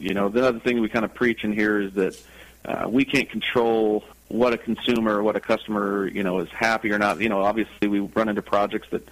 you 0.00 0.14
know, 0.14 0.28
the 0.28 0.46
other 0.46 0.58
thing 0.60 0.80
we 0.80 0.88
kind 0.88 1.04
of 1.04 1.14
preach 1.14 1.44
in 1.44 1.52
here 1.52 1.80
is 1.80 1.92
that 1.94 2.20
uh, 2.64 2.88
we 2.88 3.04
can't 3.04 3.28
control 3.28 4.04
what 4.28 4.52
a 4.52 4.58
consumer, 4.58 5.22
what 5.22 5.36
a 5.36 5.40
customer, 5.40 6.06
you 6.06 6.22
know, 6.22 6.40
is 6.40 6.48
happy 6.50 6.90
or 6.92 6.98
not. 6.98 7.20
You 7.20 7.28
know, 7.28 7.42
obviously 7.42 7.88
we 7.88 8.00
run 8.00 8.28
into 8.28 8.42
projects 8.42 8.88
that 8.90 9.06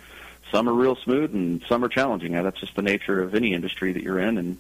some 0.51 0.69
are 0.69 0.73
real 0.73 0.97
smooth 0.97 1.35
and 1.35 1.63
some 1.69 1.85
are 1.85 1.89
challenging. 1.89 2.35
And 2.35 2.47
that's 2.47 2.61
just 2.61 2.75
the 2.75 2.83
nature 2.83 3.23
of 3.23 3.35
any 3.35 3.53
industry 3.53 3.93
that 3.93 4.03
you're 4.03 4.19
in. 4.19 4.39
And 4.39 4.59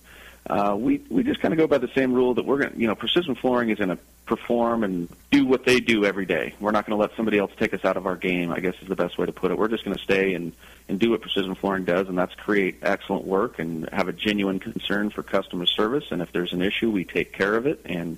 uh, 0.48 0.74
we 0.78 1.02
we 1.11 1.22
just 1.22 1.40
kind 1.40 1.52
of 1.52 1.58
go 1.58 1.66
by 1.66 1.78
the 1.78 1.90
same 1.94 2.12
rule 2.14 2.34
that 2.34 2.44
we're 2.44 2.58
going, 2.58 2.72
to 2.72 2.78
you 2.78 2.87
know, 2.87 2.94
precision 2.94 3.34
flooring 3.34 3.68
is 3.68 3.78
going 3.78 3.90
to 3.90 3.98
perform 4.24 4.82
and 4.82 5.08
do 5.30 5.46
what 5.46 5.64
they 5.64 5.78
do 5.78 6.04
every 6.04 6.24
day. 6.24 6.54
We're 6.58 6.70
not 6.70 6.87
going 6.87 6.96
to 6.96 7.00
let 7.00 7.14
somebody 7.16 7.38
else 7.38 7.52
take 7.58 7.74
us 7.74 7.84
out 7.84 7.96
of 7.96 8.06
our 8.06 8.16
game. 8.16 8.50
I 8.50 8.61
guess 8.61 8.74
is 8.80 8.88
the 8.88 8.96
best 8.96 9.18
way 9.18 9.26
to 9.26 9.32
put 9.32 9.50
it. 9.50 9.58
We're 9.58 9.68
just 9.68 9.84
going 9.84 9.96
to 9.96 10.02
stay 10.02 10.34
and 10.34 10.52
and 10.88 10.98
do 10.98 11.11
what 11.11 11.20
precision 11.20 11.54
flooring 11.54 11.84
does, 11.84 12.08
and 12.08 12.16
that's 12.16 12.34
create 12.34 12.78
excellent 12.82 13.24
work 13.24 13.58
and 13.58 13.88
have 13.90 14.08
a 14.08 14.12
genuine 14.12 14.58
concern 14.58 15.11
for 15.11 15.22
customer 15.22 15.66
service. 15.66 16.04
And 16.11 16.22
if 16.22 16.32
there's 16.32 16.54
an 16.54 16.62
issue, 16.62 16.90
we 16.90 17.04
take 17.04 17.32
care 17.32 17.54
of 17.54 17.66
it. 17.66 17.82
And 17.84 18.16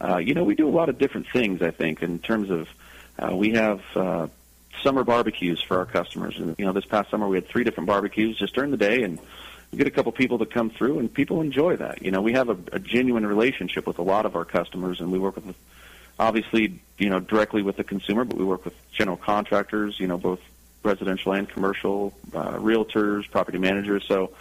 uh, 0.00 0.16
you 0.16 0.34
know, 0.34 0.42
we 0.42 0.56
do 0.56 0.68
a 0.68 0.70
lot 0.70 0.88
of 0.88 0.98
different 0.98 1.28
things. 1.32 1.62
I 1.62 1.70
think 1.70 2.02
in 2.02 2.18
terms 2.18 2.50
of 2.50 2.68
uh, 3.18 3.36
we 3.36 3.52
have. 3.52 3.80
Uh, 3.94 4.26
summer 4.82 5.04
barbecues 5.04 5.60
for 5.60 5.76
our 5.76 5.84
customers 5.84 6.38
and 6.38 6.54
you 6.56 6.64
know 6.64 6.72
this 6.72 6.86
past 6.86 7.10
summer 7.10 7.28
we 7.28 7.36
had 7.36 7.46
three 7.46 7.64
different 7.64 7.86
barbecues 7.86 8.38
just 8.38 8.54
during 8.54 8.70
the 8.70 8.78
day 8.78 9.02
and 9.02 9.18
we 9.70 9.78
get 9.78 9.86
a 9.86 9.90
couple 9.90 10.12
people 10.12 10.38
to 10.38 10.46
come 10.46 10.70
through, 10.70 10.98
and 10.98 11.12
people 11.12 11.40
enjoy 11.40 11.76
that. 11.76 12.02
You 12.02 12.10
know, 12.10 12.20
we 12.22 12.32
have 12.32 12.48
a, 12.48 12.56
a 12.72 12.78
genuine 12.78 13.26
relationship 13.26 13.86
with 13.86 13.98
a 13.98 14.02
lot 14.02 14.26
of 14.26 14.36
our 14.36 14.44
customers, 14.44 15.00
and 15.00 15.12
we 15.12 15.18
work 15.18 15.36
with, 15.36 15.54
obviously, 16.18 16.80
you 16.98 17.08
know, 17.08 17.20
directly 17.20 17.62
with 17.62 17.76
the 17.76 17.84
consumer, 17.84 18.24
but 18.24 18.36
we 18.36 18.44
work 18.44 18.64
with 18.64 18.74
general 18.92 19.16
contractors, 19.16 19.98
you 20.00 20.06
know, 20.06 20.18
both 20.18 20.40
residential 20.82 21.32
and 21.32 21.48
commercial, 21.48 22.12
uh, 22.34 22.52
realtors, 22.52 23.30
property 23.30 23.58
managers. 23.58 24.04
So, 24.08 24.32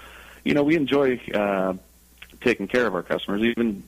you 0.43 0.53
know, 0.53 0.63
we 0.63 0.75
enjoy 0.75 1.19
uh, 1.33 1.73
taking 2.41 2.67
care 2.67 2.87
of 2.87 2.95
our 2.95 3.03
customers. 3.03 3.41
Even 3.41 3.83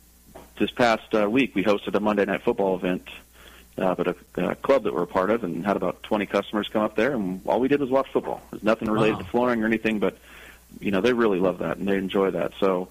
this 0.60 0.70
past 0.70 1.16
uh, 1.16 1.30
week, 1.30 1.56
we 1.56 1.64
hosted 1.64 1.96
a 1.96 2.00
Monday 2.00 2.26
Night 2.26 2.44
Football 2.44 2.76
event 2.76 3.08
uh, 3.78 3.96
but 3.96 4.08
a, 4.08 4.16
a 4.50 4.56
club 4.56 4.84
that 4.84 4.94
we're 4.94 5.04
a 5.04 5.08
part 5.08 5.30
of, 5.30 5.44
and 5.44 5.66
had 5.66 5.76
about 5.78 6.04
20 6.04 6.26
customers 6.26 6.68
come 6.68 6.84
up 6.84 6.96
there, 6.96 7.14
and 7.14 7.42
all 7.46 7.60
we 7.60 7.68
did 7.68 7.80
was 7.80 7.90
watch 7.90 8.08
football. 8.12 8.42
There's 8.52 8.64
nothing 8.64 8.90
related 8.90 9.16
wow. 9.16 9.22
to 9.22 9.30
flooring 9.30 9.64
or 9.64 9.66
anything, 9.66 10.00
but 10.00 10.18
you 10.80 10.92
know 10.92 11.02
they 11.02 11.14
really 11.14 11.40
love 11.40 11.60
that 11.60 11.78
and 11.78 11.88
they 11.88 11.98
enjoy 11.98 12.32
that. 12.32 12.54
So 12.60 12.90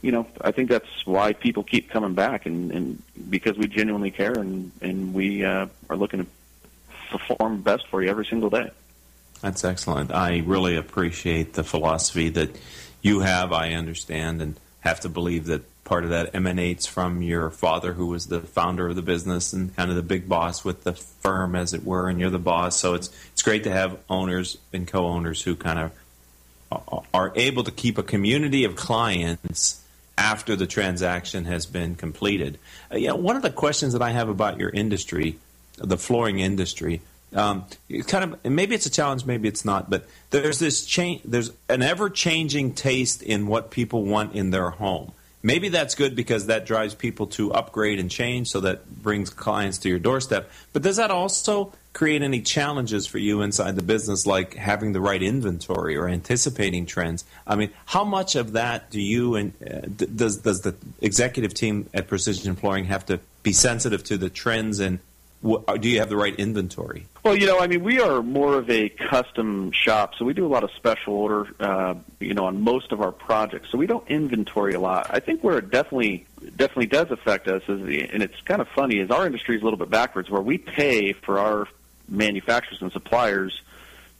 you 0.00 0.12
know, 0.12 0.26
I 0.40 0.52
think 0.52 0.68
that's 0.68 1.06
why 1.06 1.32
people 1.32 1.62
keep 1.62 1.90
coming 1.90 2.14
back, 2.14 2.46
and, 2.46 2.70
and 2.72 3.02
because 3.30 3.56
we 3.56 3.66
genuinely 3.66 4.10
care, 4.10 4.32
and 4.32 4.70
and 4.80 5.14
we 5.14 5.44
uh, 5.44 5.66
are 5.88 5.96
looking 5.96 6.20
to 6.20 6.26
perform 7.10 7.62
best 7.62 7.86
for 7.88 8.02
you 8.02 8.08
every 8.08 8.26
single 8.26 8.50
day. 8.50 8.70
That's 9.40 9.64
excellent. 9.64 10.12
I 10.12 10.38
really 10.38 10.76
appreciate 10.76 11.54
the 11.54 11.64
philosophy 11.64 12.28
that 12.30 12.56
you 13.00 13.20
have. 13.20 13.52
I 13.52 13.72
understand 13.72 14.40
and 14.40 14.58
have 14.80 15.00
to 15.00 15.08
believe 15.08 15.46
that 15.46 15.62
part 15.84 16.04
of 16.04 16.10
that 16.10 16.34
emanates 16.34 16.86
from 16.86 17.22
your 17.22 17.50
father, 17.50 17.92
who 17.92 18.06
was 18.06 18.26
the 18.26 18.40
founder 18.40 18.88
of 18.88 18.96
the 18.96 19.02
business 19.02 19.52
and 19.52 19.74
kind 19.76 19.90
of 19.90 19.96
the 19.96 20.02
big 20.02 20.28
boss 20.28 20.64
with 20.64 20.84
the 20.84 20.92
firm, 20.92 21.56
as 21.56 21.74
it 21.74 21.84
were, 21.84 22.08
and 22.08 22.20
you're 22.20 22.30
the 22.30 22.38
boss. 22.38 22.78
So 22.78 22.94
it's 22.94 23.10
it's 23.32 23.42
great 23.42 23.64
to 23.64 23.70
have 23.70 23.98
owners 24.08 24.58
and 24.72 24.86
co-owners 24.86 25.42
who 25.42 25.56
kind 25.56 25.78
of 25.78 25.92
are 27.12 27.32
able 27.34 27.64
to 27.64 27.70
keep 27.70 27.98
a 27.98 28.02
community 28.02 28.64
of 28.64 28.76
clients 28.76 29.82
after 30.18 30.56
the 30.56 30.66
transaction 30.66 31.46
has 31.46 31.66
been 31.66 31.94
completed. 31.94 32.58
Uh, 32.92 32.96
you 32.96 33.08
know, 33.08 33.16
one 33.16 33.36
of 33.36 33.42
the 33.42 33.50
questions 33.50 33.94
that 33.94 34.02
I 34.02 34.10
have 34.10 34.28
about 34.28 34.58
your 34.58 34.68
industry, 34.68 35.38
the 35.78 35.96
flooring 35.96 36.38
industry, 36.38 37.00
um, 37.34 37.64
kind 38.06 38.24
of 38.24 38.44
maybe 38.44 38.74
it's 38.74 38.86
a 38.86 38.90
challenge, 38.90 39.24
maybe 39.24 39.48
it's 39.48 39.64
not, 39.64 39.88
but 39.88 40.06
there's 40.30 40.58
this 40.58 40.84
change. 40.84 41.22
There's 41.24 41.50
an 41.68 41.82
ever-changing 41.82 42.74
taste 42.74 43.22
in 43.22 43.46
what 43.46 43.70
people 43.70 44.04
want 44.04 44.34
in 44.34 44.50
their 44.50 44.70
home. 44.70 45.12
Maybe 45.42 45.70
that's 45.70 45.94
good 45.94 46.14
because 46.14 46.46
that 46.46 46.66
drives 46.66 46.94
people 46.94 47.26
to 47.28 47.52
upgrade 47.52 47.98
and 47.98 48.10
change, 48.10 48.48
so 48.48 48.60
that 48.60 49.02
brings 49.02 49.30
clients 49.30 49.78
to 49.78 49.88
your 49.88 49.98
doorstep. 49.98 50.50
But 50.72 50.82
does 50.82 50.98
that 50.98 51.10
also 51.10 51.72
create 51.92 52.22
any 52.22 52.40
challenges 52.40 53.06
for 53.06 53.18
you 53.18 53.42
inside 53.42 53.76
the 53.76 53.82
business, 53.82 54.26
like 54.26 54.54
having 54.54 54.92
the 54.92 55.00
right 55.00 55.22
inventory 55.22 55.96
or 55.96 56.08
anticipating 56.08 56.86
trends? 56.86 57.24
I 57.46 57.56
mean, 57.56 57.70
how 57.86 58.04
much 58.04 58.36
of 58.36 58.52
that 58.52 58.90
do 58.90 59.00
you 59.00 59.36
and 59.36 59.52
uh, 59.62 60.04
does 60.14 60.38
does 60.38 60.62
the 60.62 60.74
executive 61.00 61.54
team 61.54 61.88
at 61.92 62.08
Precision 62.08 62.56
Flooring 62.56 62.86
have 62.86 63.06
to 63.06 63.20
be 63.42 63.52
sensitive 63.52 64.04
to 64.04 64.16
the 64.16 64.30
trends 64.30 64.80
and 64.80 64.98
uh, 65.44 65.76
do 65.76 65.88
you 65.88 65.98
have 65.98 66.08
the 66.08 66.16
right 66.16 66.34
inventory? 66.36 67.06
Well, 67.24 67.36
you 67.36 67.46
know, 67.46 67.58
I 67.58 67.66
mean, 67.66 67.82
we 67.82 68.00
are 68.00 68.22
more 68.22 68.54
of 68.54 68.70
a 68.70 68.88
custom 68.88 69.72
shop, 69.72 70.14
so 70.16 70.24
we 70.24 70.34
do 70.34 70.46
a 70.46 70.48
lot 70.48 70.62
of 70.64 70.70
special 70.72 71.14
order, 71.14 71.48
uh, 71.60 71.94
you 72.20 72.34
know, 72.34 72.46
on 72.46 72.60
most 72.60 72.92
of 72.92 73.00
our 73.00 73.12
projects. 73.12 73.70
So 73.70 73.78
we 73.78 73.86
don't 73.86 74.06
inventory 74.08 74.74
a 74.74 74.80
lot. 74.80 75.08
I 75.10 75.20
think 75.20 75.42
where 75.42 75.58
it 75.58 75.70
definitely 75.70 76.26
definitely 76.56 76.86
does 76.86 77.10
affect 77.10 77.48
us 77.48 77.62
is, 77.68 77.84
the, 77.84 78.02
and 78.02 78.22
it's 78.22 78.40
kind 78.42 78.60
of 78.60 78.68
funny, 78.68 78.98
is 78.98 79.10
our 79.10 79.26
industry 79.26 79.56
is 79.56 79.62
a 79.62 79.64
little 79.64 79.78
bit 79.78 79.90
backwards, 79.90 80.30
where 80.30 80.42
we 80.42 80.58
pay 80.58 81.12
for 81.12 81.38
our 81.38 81.68
manufacturers 82.12 82.82
and 82.82 82.92
suppliers 82.92 83.62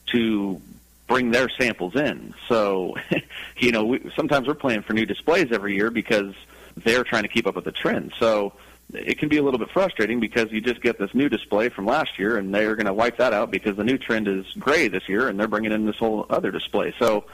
to 0.06 0.60
bring 1.06 1.30
their 1.30 1.48
samples 1.48 1.94
in. 1.94 2.34
So, 2.48 2.96
you 3.58 3.72
know, 3.72 3.84
we, 3.84 4.10
sometimes 4.16 4.48
we're 4.48 4.54
playing 4.54 4.82
for 4.82 4.92
new 4.92 5.06
displays 5.06 5.52
every 5.52 5.74
year 5.74 5.90
because 5.90 6.34
they're 6.76 7.04
trying 7.04 7.22
to 7.22 7.28
keep 7.28 7.46
up 7.46 7.54
with 7.54 7.64
the 7.64 7.72
trend. 7.72 8.12
So 8.18 8.54
it 8.92 9.18
can 9.18 9.28
be 9.28 9.36
a 9.36 9.42
little 9.42 9.58
bit 9.58 9.70
frustrating 9.70 10.20
because 10.20 10.50
you 10.50 10.60
just 10.60 10.80
get 10.80 10.98
this 10.98 11.14
new 11.14 11.28
display 11.28 11.68
from 11.68 11.86
last 11.86 12.18
year 12.18 12.36
and 12.36 12.54
they're 12.54 12.76
going 12.76 12.86
to 12.86 12.92
wipe 12.92 13.18
that 13.18 13.32
out 13.32 13.50
because 13.50 13.76
the 13.76 13.84
new 13.84 13.98
trend 13.98 14.28
is 14.28 14.46
gray 14.58 14.88
this 14.88 15.08
year 15.08 15.28
and 15.28 15.38
they're 15.38 15.48
bringing 15.48 15.72
in 15.72 15.86
this 15.86 15.96
whole 15.96 16.26
other 16.30 16.50
display. 16.50 16.94
So, 16.98 17.24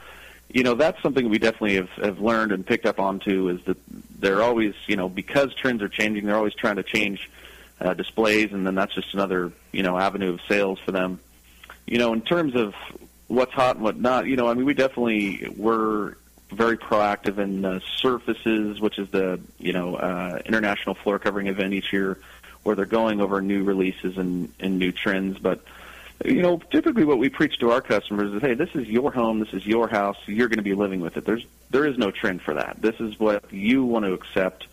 you 0.49 0.63
know, 0.63 0.73
that's 0.73 1.01
something 1.01 1.29
we 1.29 1.37
definitely 1.37 1.75
have, 1.75 1.89
have 2.03 2.19
learned 2.19 2.51
and 2.51 2.65
picked 2.65 2.85
up 2.85 2.99
on 2.99 3.19
too 3.19 3.49
is 3.49 3.61
that 3.65 3.77
they're 4.19 4.41
always, 4.41 4.73
you 4.87 4.95
know, 4.95 5.07
because 5.07 5.53
trends 5.53 5.81
are 5.81 5.89
changing, 5.89 6.25
they're 6.25 6.35
always 6.35 6.55
trying 6.55 6.77
to 6.77 6.83
change 6.83 7.29
uh, 7.81 7.93
displays, 7.93 8.51
and 8.51 8.65
then 8.65 8.75
that's 8.75 8.93
just 8.93 9.13
another 9.13 9.51
you 9.71 9.83
know 9.83 9.97
avenue 9.97 10.33
of 10.33 10.41
sales 10.47 10.79
for 10.79 10.91
them. 10.91 11.19
You 11.85 11.97
know, 11.97 12.13
in 12.13 12.21
terms 12.21 12.55
of 12.55 12.75
what's 13.27 13.53
hot 13.53 13.75
and 13.75 13.83
what 13.83 13.99
not, 13.99 14.25
you 14.27 14.35
know, 14.35 14.47
I 14.47 14.53
mean, 14.53 14.65
we 14.65 14.73
definitely 14.73 15.47
were 15.55 16.17
very 16.51 16.77
proactive 16.77 17.37
in 17.37 17.63
uh, 17.63 17.79
surfaces, 17.97 18.79
which 18.79 18.97
is 18.99 19.09
the 19.09 19.39
you 19.57 19.73
know 19.73 19.95
uh, 19.95 20.39
international 20.45 20.95
floor 20.95 21.19
covering 21.19 21.47
event 21.47 21.73
each 21.73 21.93
year, 21.93 22.19
where 22.63 22.75
they're 22.75 22.85
going 22.85 23.21
over 23.21 23.41
new 23.41 23.63
releases 23.63 24.17
and, 24.17 24.51
and 24.59 24.79
new 24.79 24.91
trends. 24.91 25.39
But 25.39 25.63
you 26.25 26.41
know, 26.41 26.57
typically 26.57 27.05
what 27.05 27.17
we 27.17 27.29
preach 27.29 27.59
to 27.59 27.71
our 27.71 27.81
customers 27.81 28.33
is, 28.33 28.41
hey, 28.41 28.53
this 28.53 28.69
is 28.75 28.87
your 28.87 29.11
home, 29.11 29.39
this 29.39 29.53
is 29.53 29.65
your 29.65 29.87
house, 29.87 30.17
you're 30.25 30.49
going 30.49 30.57
to 30.57 30.63
be 30.63 30.73
living 30.73 30.99
with 30.99 31.17
it. 31.17 31.25
There's 31.25 31.45
there 31.69 31.85
is 31.85 31.97
no 31.97 32.11
trend 32.11 32.41
for 32.41 32.55
that. 32.55 32.81
This 32.81 32.99
is 32.99 33.19
what 33.19 33.51
you 33.53 33.85
want 33.85 34.05
to 34.05 34.13
accept 34.13 34.67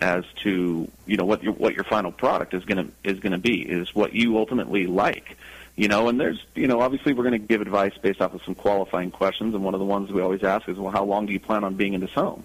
as 0.00 0.24
to 0.42 0.88
you 1.06 1.16
know 1.16 1.24
what 1.24 1.42
your 1.42 1.52
what 1.52 1.74
your 1.74 1.84
final 1.84 2.12
product 2.12 2.54
is 2.54 2.64
going 2.64 2.86
to 2.86 2.92
is 3.10 3.18
going 3.20 3.32
to 3.32 3.38
be 3.38 3.60
is 3.60 3.94
what 3.94 4.12
you 4.12 4.38
ultimately 4.38 4.86
like 4.86 5.36
you 5.76 5.88
know 5.88 6.08
and 6.08 6.20
there's 6.20 6.44
you 6.54 6.66
know 6.66 6.80
obviously 6.80 7.12
we're 7.12 7.24
going 7.24 7.40
to 7.40 7.46
give 7.46 7.60
advice 7.60 7.96
based 8.02 8.20
off 8.20 8.34
of 8.34 8.42
some 8.44 8.54
qualifying 8.54 9.10
questions 9.10 9.54
and 9.54 9.64
one 9.64 9.74
of 9.74 9.80
the 9.80 9.86
ones 9.86 10.10
we 10.10 10.20
always 10.20 10.42
ask 10.42 10.68
is 10.68 10.78
well 10.78 10.92
how 10.92 11.04
long 11.04 11.26
do 11.26 11.32
you 11.32 11.40
plan 11.40 11.64
on 11.64 11.74
being 11.74 11.94
in 11.94 12.00
this 12.00 12.12
home 12.12 12.44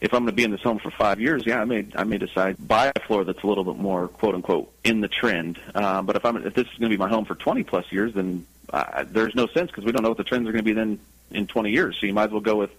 if 0.00 0.14
I'm 0.14 0.20
going 0.20 0.28
to 0.28 0.32
be 0.32 0.44
in 0.44 0.50
this 0.50 0.62
home 0.62 0.78
for 0.78 0.90
five 0.90 1.20
years, 1.20 1.44
yeah, 1.44 1.60
I 1.60 1.64
may 1.64 1.86
I 1.94 2.04
may 2.04 2.18
decide 2.18 2.56
buy 2.66 2.90
a 2.94 3.00
floor 3.00 3.24
that's 3.24 3.42
a 3.42 3.46
little 3.46 3.64
bit 3.64 3.76
more 3.76 4.08
quote 4.08 4.34
unquote 4.34 4.72
in 4.82 5.00
the 5.00 5.08
trend. 5.08 5.60
Uh, 5.74 6.02
but 6.02 6.16
if 6.16 6.24
I'm 6.24 6.36
if 6.38 6.54
this 6.54 6.66
is 6.66 6.78
going 6.78 6.90
to 6.90 6.96
be 6.96 7.00
my 7.00 7.08
home 7.08 7.26
for 7.26 7.34
20 7.34 7.64
plus 7.64 7.84
years, 7.92 8.14
then 8.14 8.46
uh, 8.72 9.04
there's 9.06 9.34
no 9.34 9.46
sense 9.48 9.70
because 9.70 9.84
we 9.84 9.92
don't 9.92 10.02
know 10.02 10.08
what 10.08 10.18
the 10.18 10.24
trends 10.24 10.48
are 10.48 10.52
going 10.52 10.64
to 10.64 10.68
be 10.68 10.72
then 10.72 10.98
in 11.30 11.46
20 11.46 11.70
years. 11.70 11.98
So 12.00 12.06
you 12.06 12.14
might 12.14 12.24
as 12.24 12.30
well 12.30 12.40
go 12.40 12.56
with 12.56 12.70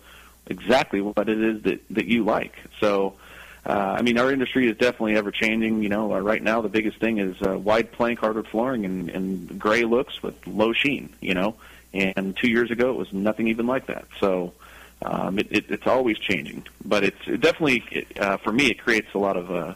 exactly 0.47 0.99
what 1.01 1.29
it 1.29 1.39
is 1.39 1.61
that 1.63 1.81
that 1.91 2.07
you 2.07 2.23
like. 2.25 2.55
So 2.79 3.13
uh, 3.65 3.95
I 3.97 4.01
mean, 4.01 4.17
our 4.17 4.31
industry 4.31 4.67
is 4.67 4.77
definitely 4.77 5.15
ever 5.15 5.31
changing. 5.31 5.83
You 5.83 5.89
know, 5.89 6.13
uh, 6.13 6.19
right 6.19 6.41
now 6.41 6.61
the 6.61 6.69
biggest 6.69 6.97
thing 6.97 7.19
is 7.19 7.35
uh, 7.41 7.57
wide 7.57 7.91
plank 7.91 8.19
hardwood 8.19 8.47
flooring 8.47 8.85
and, 8.85 9.09
and 9.09 9.59
gray 9.59 9.83
looks 9.83 10.21
with 10.23 10.35
low 10.47 10.73
sheen. 10.73 11.13
You 11.21 11.33
know, 11.35 11.55
and 11.93 12.35
two 12.35 12.49
years 12.49 12.71
ago 12.71 12.89
it 12.91 12.97
was 12.97 13.13
nothing 13.13 13.47
even 13.47 13.67
like 13.67 13.87
that. 13.87 14.05
So 14.19 14.53
um, 15.03 15.39
it, 15.39 15.47
it, 15.51 15.65
it's 15.69 15.87
always 15.87 16.17
changing, 16.17 16.65
but 16.83 17.03
it's 17.03 17.27
it 17.27 17.41
definitely 17.41 18.07
uh, 18.19 18.37
for 18.37 18.51
me 18.51 18.71
it 18.71 18.79
creates 18.79 19.13
a 19.13 19.19
lot 19.19 19.37
of 19.37 19.51
uh, 19.51 19.73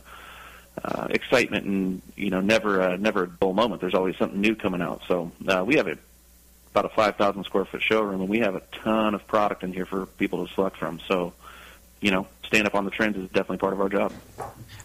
uh, 0.84 1.08
excitement 1.10 1.66
and 1.66 2.02
you 2.16 2.30
know 2.30 2.42
never 2.42 2.82
uh, 2.82 2.98
never 2.98 3.24
a 3.24 3.28
dull 3.28 3.54
moment. 3.54 3.82
There's 3.82 3.96
always 3.96 4.18
something 4.18 4.42
new 4.42 4.56
coming 4.56 4.82
out. 4.82 5.02
So 5.08 5.32
uh, 5.48 5.64
we 5.66 5.76
have 5.76 5.88
a 5.88 5.98
about 6.72 6.92
a 6.92 6.94
5,000 6.94 7.46
square 7.46 7.64
foot 7.64 7.82
showroom, 7.82 8.20
and 8.20 8.30
we 8.30 8.40
have 8.40 8.56
a 8.56 8.62
ton 8.84 9.16
of 9.16 9.26
product 9.28 9.64
in 9.64 9.72
here 9.72 9.86
for 9.86 10.06
people 10.06 10.46
to 10.46 10.54
select 10.54 10.76
from. 10.76 11.00
So 11.08 11.32
you 12.02 12.12
know, 12.12 12.28
staying 12.46 12.66
up 12.66 12.76
on 12.76 12.86
the 12.86 12.92
trends 12.92 13.18
is 13.18 13.28
definitely 13.30 13.58
part 13.58 13.74
of 13.74 13.82
our 13.82 13.90
job. 13.90 14.14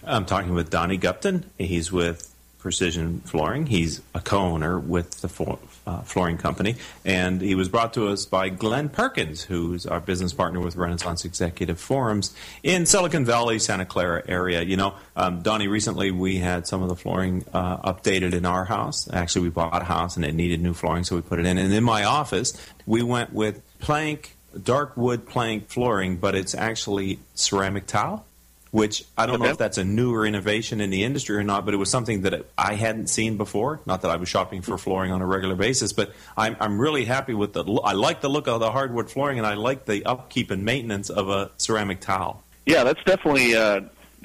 I'm 0.05 0.27
talking 0.27 0.55
with 0.55 0.71
Donnie 0.71 0.99
Gupton. 0.99 1.45
He's 1.59 1.93
with 1.93 2.35
Precision 2.61 3.21
Flooring. 3.21 3.67
He's 3.67 4.03
a 4.15 4.21
co-owner 4.21 4.79
with 4.79 5.23
the 5.23 5.59
uh, 5.87 6.03
flooring 6.03 6.37
company, 6.37 6.77
and 7.05 7.41
he 7.41 7.55
was 7.55 7.69
brought 7.69 7.95
to 7.95 8.09
us 8.09 8.27
by 8.27 8.51
Glenn 8.51 8.91
Perkins, 8.91 9.43
who's 9.43 9.87
our 9.87 9.99
business 9.99 10.33
partner 10.33 10.61
with 10.61 10.77
Renaissance 10.77 11.25
Executive 11.25 11.81
Forums 11.81 12.35
in 12.63 12.85
Silicon 12.85 13.25
Valley, 13.25 13.59
Santa 13.59 13.87
Clara 13.87 14.23
area. 14.29 14.63
You 14.63 14.77
know, 14.77 14.95
um, 15.17 15.41
Donnie, 15.41 15.69
recently 15.69 16.11
we 16.11 16.37
had 16.37 16.67
some 16.67 16.83
of 16.83 16.89
the 16.89 16.97
flooring 16.97 17.45
uh, 17.53 17.93
updated 17.93 18.35
in 18.35 18.45
our 18.45 18.67
house. 18.67 19.09
Actually, 19.11 19.43
we 19.43 19.51
bought 19.51 19.81
a 19.81 19.85
house 19.85 20.17
and 20.17 20.25
it 20.25 20.35
needed 20.35 20.61
new 20.61 20.75
flooring, 20.75 21.05
so 21.05 21.17
we 21.17 21.23
put 21.23 21.39
it 21.39 21.47
in. 21.47 21.57
And 21.57 21.73
in 21.73 21.85
my 21.85 22.05
office, 22.05 22.55
we 22.85 23.03
went 23.03 23.33
with 23.33 23.63
plank 23.79 24.37
dark 24.59 24.97
wood 24.97 25.27
plank 25.27 25.69
flooring, 25.69 26.17
but 26.17 26.35
it's 26.35 26.55
actually 26.55 27.19
ceramic 27.35 27.87
tile, 27.87 28.25
which 28.71 29.05
I 29.17 29.27
don't 29.27 29.37
okay. 29.37 29.45
know 29.45 29.51
if 29.51 29.59
that's 29.59 29.79
a 29.79 29.85
newer 29.85 30.27
innovation 30.27 30.81
in 30.81 30.91
the 30.91 31.05
industry 31.05 31.37
or 31.37 31.43
not, 31.43 31.65
but 31.65 31.75
it 31.75 31.77
was 31.77 31.91
something 31.91 32.23
that 32.23 32.47
I 32.57 32.75
hadn't 32.75 33.09
seen 33.09 33.37
before. 33.37 33.81
Not 33.87 34.03
that 34.03 34.11
I 34.11 34.17
was 34.17 34.29
shopping 34.29 34.63
for 34.63 34.79
flooring 34.79 35.13
on 35.13 35.23
a 35.23 35.27
regular 35.27 35.57
basis, 35.57 35.93
but 35.93 36.13
I'm, 36.37 36.57
I'm 36.61 36.81
really 36.81 37.05
happy 37.05 37.35
with 37.35 37.53
the. 37.53 37.65
I 37.65 37.93
like 37.93 38.21
the 38.21 38.31
look 38.31 38.49
of 38.49 38.61
the 38.61 38.71
hardwood 38.71 39.11
flooring, 39.11 39.39
and 39.39 39.47
I 39.47 39.55
like 39.55 39.87
the 39.87 40.05
upkeep 40.05 40.51
and 40.51 40.65
maintenance 40.65 41.11
of 41.11 41.29
a 41.29 41.51
ceramic 41.57 42.01
tile. 42.01 42.43
Yeah, 42.67 42.85
that's 42.85 43.03
definitely 43.05 43.57
uh, 43.57 43.81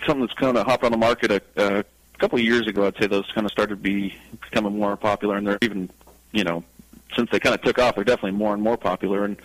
something 0.06 0.22
that's 0.22 0.34
kind 0.34 0.58
of 0.58 0.66
hopped 0.66 0.84
on 0.84 0.92
the 0.92 0.98
market 0.98 1.32
a, 1.32 1.42
a 1.56 1.86
couple 2.20 2.38
of 2.38 2.46
years 2.46 2.68
ago. 2.68 2.86
I'd 2.86 2.98
say 2.98 3.08
those 3.08 3.30
kind 3.34 3.46
of 3.46 3.52
started 3.52 3.76
to 3.76 3.82
be 3.82 4.16
becoming 4.42 4.78
more 4.78 4.96
popular, 4.98 5.36
and 5.36 5.48
they're 5.48 5.58
even, 5.62 5.90
you 6.32 6.44
know, 6.44 6.64
since 7.16 7.30
they 7.32 7.40
kind 7.40 7.56
of 7.56 7.62
took 7.62 7.80
off, 7.80 7.96
they're 7.96 8.04
definitely 8.04 8.38
more 8.38 8.54
and 8.54 8.62
more 8.62 8.78
popular. 8.78 9.26
And 9.26 9.38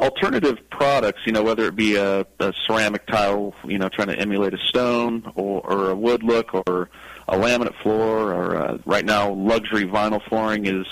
alternative 0.00 0.58
products, 0.70 1.20
you 1.26 1.32
know, 1.32 1.42
whether 1.42 1.66
it 1.66 1.76
be 1.76 1.96
a, 1.96 2.26
a 2.38 2.54
ceramic 2.66 3.06
tile, 3.06 3.54
you 3.64 3.78
know, 3.78 3.88
trying 3.88 4.08
to 4.08 4.18
emulate 4.18 4.54
a 4.54 4.58
stone, 4.58 5.30
or, 5.34 5.60
or 5.60 5.90
a 5.90 5.94
wood 5.94 6.22
look, 6.22 6.54
or 6.54 6.88
a 7.28 7.36
laminate 7.36 7.74
floor, 7.82 8.32
or 8.32 8.56
uh, 8.56 8.78
right 8.86 9.04
now 9.04 9.30
luxury 9.30 9.84
vinyl 9.84 10.22
flooring 10.28 10.66
is 10.66 10.86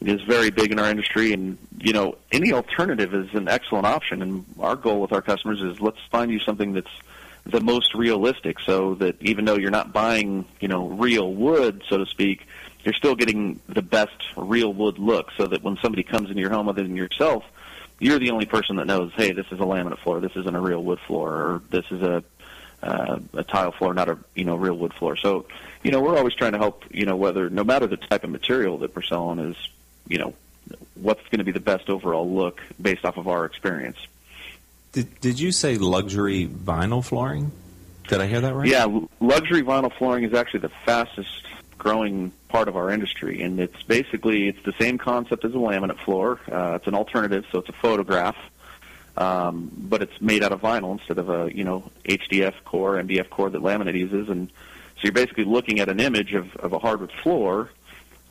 is 0.00 0.20
very 0.22 0.50
big 0.50 0.70
in 0.70 0.78
our 0.78 0.90
industry, 0.90 1.32
and 1.32 1.56
you 1.78 1.92
know, 1.92 2.16
any 2.30 2.52
alternative 2.52 3.14
is 3.14 3.32
an 3.32 3.48
excellent 3.48 3.86
option. 3.86 4.20
And 4.20 4.44
our 4.60 4.76
goal 4.76 5.00
with 5.00 5.12
our 5.12 5.22
customers 5.22 5.62
is 5.62 5.80
let's 5.80 6.00
find 6.10 6.30
you 6.30 6.38
something 6.40 6.74
that's 6.74 6.90
the 7.46 7.60
most 7.60 7.94
realistic, 7.94 8.60
so 8.60 8.94
that 8.96 9.16
even 9.22 9.46
though 9.46 9.56
you're 9.56 9.70
not 9.70 9.92
buying, 9.92 10.44
you 10.60 10.68
know, 10.68 10.88
real 10.88 11.32
wood, 11.32 11.82
so 11.88 11.96
to 11.96 12.06
speak, 12.06 12.46
you're 12.84 12.94
still 12.94 13.14
getting 13.14 13.60
the 13.68 13.82
best 13.82 14.16
real 14.36 14.74
wood 14.74 14.98
look, 14.98 15.30
so 15.38 15.46
that 15.46 15.62
when 15.62 15.78
somebody 15.80 16.02
comes 16.02 16.28
into 16.28 16.42
your 16.42 16.50
home 16.50 16.68
other 16.68 16.82
than 16.82 16.96
yourself 16.96 17.44
you're 17.98 18.18
the 18.18 18.30
only 18.30 18.46
person 18.46 18.76
that 18.76 18.86
knows, 18.86 19.12
hey, 19.14 19.32
this 19.32 19.46
is 19.46 19.60
a 19.60 19.64
laminate 19.64 19.98
floor, 20.00 20.20
this 20.20 20.32
isn't 20.36 20.54
a 20.54 20.60
real 20.60 20.82
wood 20.82 21.00
floor, 21.06 21.30
or 21.30 21.62
this 21.70 21.84
is 21.90 22.02
a 22.02 22.24
uh, 22.82 23.18
a 23.32 23.42
tile 23.42 23.72
floor, 23.72 23.94
not 23.94 24.10
a 24.10 24.18
you 24.34 24.44
know 24.44 24.56
real 24.56 24.76
wood 24.76 24.92
floor. 24.92 25.16
So, 25.16 25.46
you 25.82 25.90
know, 25.90 26.00
we're 26.00 26.18
always 26.18 26.34
trying 26.34 26.52
to 26.52 26.58
help. 26.58 26.84
You 26.90 27.06
know, 27.06 27.16
whether 27.16 27.48
no 27.48 27.64
matter 27.64 27.86
the 27.86 27.96
type 27.96 28.24
of 28.24 28.30
material 28.30 28.78
that 28.78 28.94
we're 28.94 29.02
selling 29.02 29.38
is, 29.38 29.56
you 30.06 30.18
know, 30.18 30.34
what's 30.94 31.22
going 31.24 31.38
to 31.38 31.44
be 31.44 31.52
the 31.52 31.60
best 31.60 31.88
overall 31.88 32.30
look 32.30 32.60
based 32.80 33.04
off 33.04 33.16
of 33.16 33.26
our 33.26 33.44
experience. 33.46 33.96
Did, 34.92 35.20
did 35.20 35.40
you 35.40 35.50
say 35.50 35.76
luxury 35.76 36.46
vinyl 36.46 37.04
flooring? 37.04 37.52
Did 38.08 38.20
I 38.20 38.26
hear 38.26 38.40
that 38.42 38.54
right? 38.54 38.68
Yeah, 38.68 38.86
luxury 39.18 39.62
vinyl 39.62 39.92
flooring 39.96 40.24
is 40.24 40.34
actually 40.34 40.60
the 40.60 40.72
fastest 40.84 41.46
growing 41.88 42.32
part 42.48 42.66
of 42.66 42.76
our 42.76 42.90
industry, 42.90 43.42
and 43.42 43.60
it's 43.60 43.82
basically 43.82 44.48
it's 44.48 44.62
the 44.64 44.72
same 44.80 44.96
concept 44.96 45.44
as 45.44 45.52
a 45.52 45.56
laminate 45.58 45.98
floor. 45.98 46.40
Uh, 46.50 46.72
it's 46.76 46.86
an 46.86 46.94
alternative, 46.94 47.44
so 47.52 47.58
it's 47.58 47.68
a 47.68 47.72
photograph, 47.74 48.36
um, 49.18 49.70
but 49.76 50.00
it's 50.02 50.18
made 50.20 50.42
out 50.42 50.50
of 50.50 50.62
vinyl 50.62 50.92
instead 50.98 51.18
of 51.18 51.28
a 51.28 51.54
you 51.54 51.62
know 51.62 51.90
HDF 52.04 52.54
core, 52.64 52.94
MDF 52.94 53.28
core 53.28 53.50
that 53.50 53.60
laminate 53.62 53.98
uses, 53.98 54.30
and 54.30 54.48
so 54.48 55.00
you're 55.02 55.12
basically 55.12 55.44
looking 55.44 55.78
at 55.78 55.88
an 55.90 56.00
image 56.00 56.32
of, 56.32 56.56
of 56.56 56.72
a 56.72 56.78
hardwood 56.78 57.12
floor, 57.22 57.68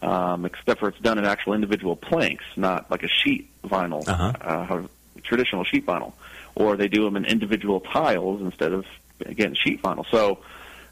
um, 0.02 0.46
except 0.46 0.80
for 0.80 0.90
it's 0.90 1.00
done 1.00 1.20
in 1.20 1.26
actual 1.26 1.54
individual 1.54 1.96
planks, 1.96 2.46
not 2.58 2.90
like 2.90 3.04
a 3.04 3.08
sheet 3.08 3.50
vinyl, 3.64 4.06
Uh-huh. 4.08 4.34
uh, 4.42 4.82
traditional 5.22 5.64
sheet 5.64 5.86
vinyl, 5.86 6.14
or 6.56 6.76
they 6.76 6.88
do 6.88 7.04
them 7.06 7.16
in 7.16 7.26
individual 7.26 7.80
tiles 7.82 8.42
instead 8.42 8.74
of 8.74 8.84
again 9.28 9.54
sheet 9.54 9.80
vinyl. 9.84 10.06
So, 10.10 10.40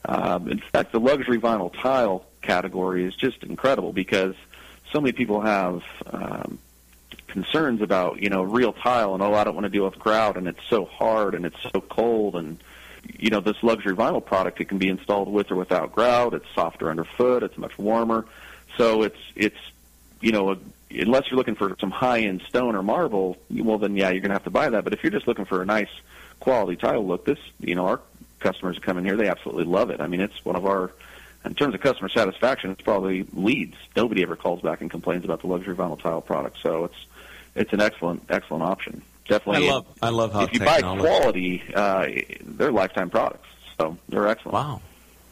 um, 0.06 0.47
in 0.47 0.60
fact, 0.60 0.91
the 0.91 1.00
luxury 1.00 1.39
vinyl 1.39 1.74
tile 1.82 2.26
category 2.41 3.06
is 3.06 3.15
just 3.15 3.43
incredible 3.43 3.93
because 3.93 4.36
so 4.91 4.99
many 4.99 5.13
people 5.13 5.41
have 5.41 5.84
um, 6.08 6.60
concerns 7.27 7.82
about 7.82 8.21
you 8.21 8.30
know 8.30 8.43
real 8.43 8.73
tile 8.73 9.13
and 9.13 9.23
oh 9.23 9.34
I 9.34 9.43
don't 9.43 9.56
want 9.56 9.65
to 9.65 9.69
deal 9.69 9.86
with 9.86 9.97
grout 9.97 10.38
and 10.38 10.47
it's 10.47 10.63
so 10.69 10.86
hard 10.86 11.34
and 11.34 11.45
it's 11.45 11.62
so 11.73 11.82
cold 11.82 12.36
and 12.36 12.62
you 13.17 13.30
know 13.30 13.39
this 13.39 13.56
luxury 13.63 13.95
vinyl 13.95 14.23
product 14.23 14.60
it 14.60 14.65
can 14.65 14.77
be 14.77 14.89
installed 14.89 15.32
with 15.32 15.49
or 15.49 15.56
without 15.56 15.93
grout 15.93 16.34
it's 16.34 16.45
softer 16.54 16.89
underfoot. 16.89 17.43
It's 17.43 17.58
much 17.58 17.77
warmer. 17.77 18.25
So 18.77 19.04
it's 19.04 19.19
it's 19.36 19.58
you 20.19 20.32
know 20.32 20.58
unless 20.89 21.30
you're 21.30 21.38
looking 21.38 21.56
for 21.56 21.75
some 21.80 21.91
high 21.91 22.19
end 22.19 22.43
stone 22.47 22.75
or 22.75 22.84
marble 22.84 23.38
well 23.49 23.77
then 23.77 23.95
yeah 23.95 24.10
you're 24.10 24.21
going 24.21 24.30
to 24.30 24.36
have 24.36 24.43
to 24.43 24.51
buy 24.51 24.69
that. 24.69 24.84
But 24.84 24.93
if 24.93 25.04
you're 25.04 25.12
just 25.12 25.27
looking 25.27 25.45
for 25.45 25.62
a 25.62 25.65
nice 25.65 25.89
quality 26.39 26.75
tile 26.75 27.06
look 27.06 27.25
this 27.25 27.39
you 27.60 27.75
know 27.75 27.88
our 27.88 28.01
customers 28.39 28.77
come 28.80 28.97
in 28.97 29.06
here 29.06 29.15
they 29.15 29.30
absolutely 29.30 29.65
love 29.65 29.89
it. 29.89 30.01
I 30.01 30.08
mean 30.08 30.19
it's 30.19 30.43
one 30.43 30.56
of 30.58 30.65
our 30.65 30.91
in 31.45 31.56
terms 31.56 31.73
of 31.73 31.82
customer 31.82 32.10
satisfaction, 32.10 32.71
it's 32.71 32.82
probably 32.82 33.25
leads. 33.34 33.75
Nobody 33.95 34.21
ever 34.21 34.36
calls 34.36 34.62
back 34.62 34.82
and 34.82 34.91
complains 34.91 35.25
about 35.25 35.41
the 35.41 35.47
luxury 35.47 35.75
vinyl 35.75 35.99
tile 35.99 36.21
product. 36.21 36.58
So 36.62 36.86
it's 36.86 37.06
it's 37.56 37.73
an 37.73 37.82
excellent 37.82 38.23
excellent 38.30 38.63
option. 38.63 39.01
Definitely, 39.27 39.67
I 39.67 39.71
love 39.71 39.86
I 40.01 40.10
love 40.10 40.34
how 40.34 40.43
if 40.43 40.54
you 40.54 40.60
buy 40.60 40.82
quality, 40.82 41.63
uh, 41.73 42.08
they're 42.41 42.71
lifetime 42.71 43.10
products. 43.10 43.47
So 43.77 43.97
they're 44.10 44.27
excellent. 44.27 44.54
Wow. 44.54 44.82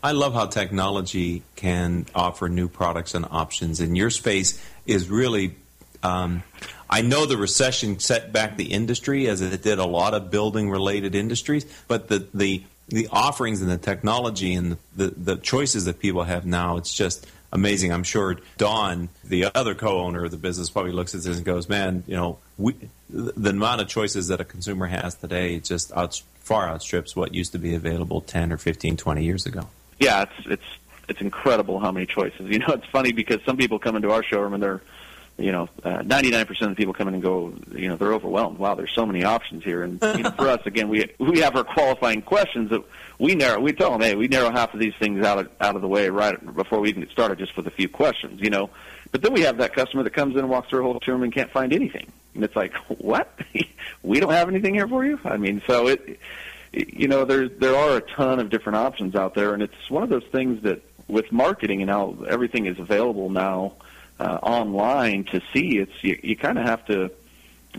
I 0.01 0.13
love 0.13 0.33
how 0.33 0.45
technology 0.45 1.43
can 1.57 2.05
offer 2.15 2.47
new 2.47 2.69
products 2.69 3.13
and 3.13 3.25
options, 3.29 3.81
and 3.81 3.97
your 3.97 4.09
space 4.09 4.63
is 4.85 5.09
really. 5.09 5.55
Um, 6.01 6.43
I 6.89 7.01
know 7.01 7.25
the 7.25 7.37
recession 7.37 7.99
set 7.99 8.31
back 8.31 8.57
the 8.57 8.71
industry 8.71 9.27
as 9.27 9.41
it 9.41 9.61
did 9.61 9.77
a 9.77 9.85
lot 9.85 10.13
of 10.13 10.31
building 10.31 10.69
related 10.71 11.13
industries, 11.13 11.65
but 11.87 12.07
the, 12.07 12.27
the, 12.33 12.63
the 12.89 13.07
offerings 13.11 13.61
and 13.61 13.69
the 13.69 13.77
technology 13.77 14.53
and 14.53 14.73
the, 14.73 14.77
the, 14.95 15.07
the 15.07 15.35
choices 15.37 15.85
that 15.85 15.99
people 15.99 16.23
have 16.23 16.45
now, 16.45 16.77
it's 16.77 16.93
just 16.93 17.27
amazing. 17.51 17.91
I'm 17.91 18.03
sure 18.03 18.37
Don, 18.57 19.09
the 19.23 19.45
other 19.55 19.75
co-owner 19.75 20.25
of 20.25 20.31
the 20.31 20.37
business, 20.37 20.69
probably 20.69 20.91
looks 20.91 21.15
at 21.15 21.21
this 21.21 21.37
and 21.37 21.45
goes, 21.45 21.69
"Man, 21.69 22.03
you 22.07 22.15
know, 22.15 22.37
we, 22.57 22.75
the 23.09 23.49
amount 23.49 23.81
of 23.81 23.87
choices 23.87 24.27
that 24.27 24.41
a 24.41 24.45
consumer 24.45 24.87
has 24.87 25.15
today 25.15 25.59
just 25.59 25.91
outs, 25.95 26.23
far 26.39 26.67
outstrips 26.69 27.15
what 27.15 27.33
used 27.33 27.51
to 27.53 27.59
be 27.59 27.75
available 27.75 28.21
10 28.21 28.51
or 28.51 28.57
15, 28.57 28.97
20 28.97 29.23
years 29.23 29.45
ago." 29.45 29.67
Yeah, 29.99 30.23
it's 30.23 30.47
it's 30.47 30.79
it's 31.09 31.21
incredible 31.21 31.79
how 31.79 31.91
many 31.91 32.05
choices. 32.05 32.49
You 32.49 32.59
know, 32.59 32.67
it's 32.69 32.85
funny 32.87 33.11
because 33.11 33.39
some 33.45 33.57
people 33.57 33.79
come 33.79 33.95
into 33.95 34.11
our 34.11 34.23
showroom 34.23 34.53
and 34.53 34.63
they're, 34.63 34.81
you 35.39 35.51
know, 35.51 35.69
uh, 35.83 35.99
99% 35.99 36.61
of 36.61 36.69
the 36.69 36.75
people 36.75 36.93
come 36.93 37.07
in 37.07 37.13
and 37.15 37.23
go, 37.23 37.53
you 37.73 37.87
know, 37.87 37.95
they're 37.95 38.13
overwhelmed. 38.13 38.57
Wow, 38.57 38.75
there's 38.75 38.93
so 38.93 39.05
many 39.05 39.23
options 39.23 39.63
here. 39.63 39.83
And 39.83 40.01
you 40.01 40.23
know, 40.23 40.31
for 40.31 40.47
us, 40.49 40.59
again, 40.65 40.89
we 40.89 41.09
we 41.17 41.39
have 41.39 41.55
our 41.55 41.63
qualifying 41.63 42.21
questions 42.21 42.69
that 42.71 42.83
we 43.17 43.35
narrow. 43.35 43.59
We 43.59 43.73
tell 43.73 43.91
them, 43.91 44.01
hey, 44.01 44.15
we 44.15 44.27
narrow 44.27 44.51
half 44.51 44.73
of 44.73 44.79
these 44.79 44.93
things 44.99 45.25
out 45.25 45.39
of, 45.39 45.49
out 45.61 45.75
of 45.75 45.81
the 45.81 45.87
way 45.87 46.09
right 46.09 46.55
before 46.55 46.79
we 46.79 46.89
even 46.89 47.03
get 47.03 47.11
started, 47.11 47.39
just 47.39 47.55
with 47.55 47.67
a 47.67 47.71
few 47.71 47.87
questions. 47.87 48.41
You 48.41 48.49
know, 48.49 48.69
but 49.11 49.21
then 49.21 49.33
we 49.33 49.41
have 49.41 49.57
that 49.57 49.73
customer 49.73 50.03
that 50.03 50.13
comes 50.13 50.33
in 50.33 50.39
and 50.39 50.49
walks 50.49 50.69
through 50.69 50.81
a 50.81 50.83
whole 50.83 50.99
showroom 51.01 51.23
and 51.23 51.33
can't 51.33 51.51
find 51.51 51.73
anything, 51.73 52.11
and 52.35 52.43
it's 52.43 52.55
like, 52.55 52.75
what? 52.87 53.33
we 54.03 54.19
don't 54.19 54.33
have 54.33 54.49
anything 54.49 54.73
here 54.73 54.87
for 54.87 55.05
you? 55.05 55.19
I 55.23 55.37
mean, 55.37 55.61
so 55.65 55.87
it 55.87 56.19
you 56.71 57.07
know 57.07 57.25
there 57.25 57.49
there 57.49 57.75
are 57.75 57.97
a 57.97 58.01
ton 58.01 58.39
of 58.39 58.49
different 58.49 58.77
options 58.77 59.15
out 59.15 59.33
there 59.33 59.55
and 59.55 59.63
it's 59.63 59.89
one 59.89 60.03
of 60.03 60.09
those 60.09 60.25
things 60.25 60.61
that 60.61 60.83
with 61.07 61.31
marketing 61.31 61.81
and 61.81 61.89
how 61.89 62.15
everything 62.27 62.67
is 62.67 62.77
available 62.77 63.29
now 63.29 63.73
uh, 64.19 64.39
online 64.41 65.23
to 65.25 65.41
see 65.53 65.77
it's 65.77 66.03
you, 66.03 66.19
you 66.23 66.35
kind 66.35 66.57
of 66.57 66.65
have 66.65 66.85
to 66.85 67.11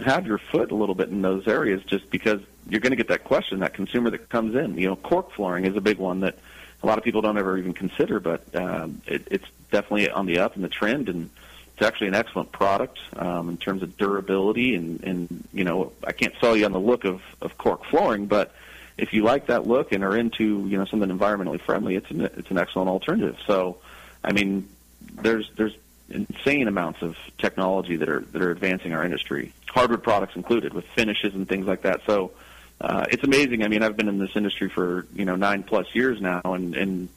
have 0.05 0.27
your 0.27 0.39
foot 0.39 0.71
a 0.71 0.75
little 0.75 0.95
bit 0.95 1.09
in 1.09 1.23
those 1.23 1.47
areas 1.47 1.83
just 1.85 2.11
because 2.11 2.41
you're 2.69 2.81
going 2.81 2.93
to 2.93 2.97
get 2.97 3.09
that 3.09 3.25
question 3.25 3.61
that 3.61 3.75
consumer 3.75 4.11
that 4.11 4.29
comes 4.29 4.55
in 4.55 4.79
you 4.79 4.87
know 4.87 4.97
cork 4.97 5.33
flooring 5.33 5.65
is 5.65 5.77
a 5.77 5.81
big 5.81 5.99
one 5.99 6.21
that 6.21 6.39
a 6.83 6.87
lot 6.87 6.97
of 6.97 7.05
people 7.05 7.21
don't 7.21 7.37
ever 7.37 7.59
even 7.59 7.73
consider 7.73 8.21
but 8.21 8.55
um, 8.55 9.03
it, 9.07 9.27
it's 9.31 9.47
definitely 9.71 10.09
on 10.11 10.27
the 10.27 10.39
up 10.39 10.55
and 10.55 10.65
the 10.65 10.69
trend 10.69 11.09
and 11.09 11.29
it's 11.73 11.83
actually 11.83 12.09
an 12.09 12.15
excellent 12.15 12.51
product 12.53 12.99
um, 13.17 13.49
in 13.49 13.57
terms 13.57 13.83
of 13.83 13.97
durability 13.97 14.75
and, 14.75 15.03
and 15.03 15.49
you 15.53 15.65
know 15.65 15.93
I 16.07 16.13
can't 16.13 16.35
sell 16.41 16.57
you 16.57 16.65
on 16.65 16.73
the 16.73 16.81
look 16.81 17.05
of, 17.05 17.21
of 17.43 17.59
cork 17.59 17.85
flooring 17.85 18.27
but 18.27 18.55
if 19.01 19.15
you 19.15 19.25
like 19.25 19.47
that 19.47 19.67
look 19.67 19.93
and 19.93 20.05
are 20.05 20.17
into 20.17 20.67
you 20.69 20.77
know 20.77 20.85
something 20.85 21.09
environmentally 21.09 21.61
friendly, 21.61 21.97
it's 21.97 22.11
an 22.11 22.21
it's 22.21 22.51
an 22.51 22.59
excellent 22.59 22.89
alternative. 22.89 23.37
So, 23.47 23.79
I 24.23 24.33
mean, 24.33 24.69
there's 25.15 25.51
there's 25.57 25.75
insane 26.11 26.69
amounts 26.69 27.03
of 27.03 27.17
technology 27.39 27.97
that 27.97 28.09
are 28.09 28.21
that 28.21 28.43
are 28.43 28.51
advancing 28.51 28.93
our 28.93 29.05
industry, 29.05 29.53
hardwood 29.69 30.03
products 30.03 30.37
included, 30.37 30.75
with 30.75 30.85
finishes 30.89 31.35
and 31.35 31.49
things 31.49 31.67
like 31.67 31.83
that. 31.83 32.01
So, 32.07 32.33
uh, 32.81 33.07
it's 33.11 33.25
amazing. 33.25 33.63
I 33.63 33.69
mean, 33.69 33.83
I've 33.83 33.97
been 33.97 34.09
in 34.09 34.19
this 34.19 34.35
industry 34.35 34.69
for 34.69 35.07
you 35.15 35.25
know 35.25 35.37
nine 35.37 35.63
plus 35.63 35.95
years 35.95 36.21
now, 36.21 36.41
and 36.45 36.75
and 36.75 37.09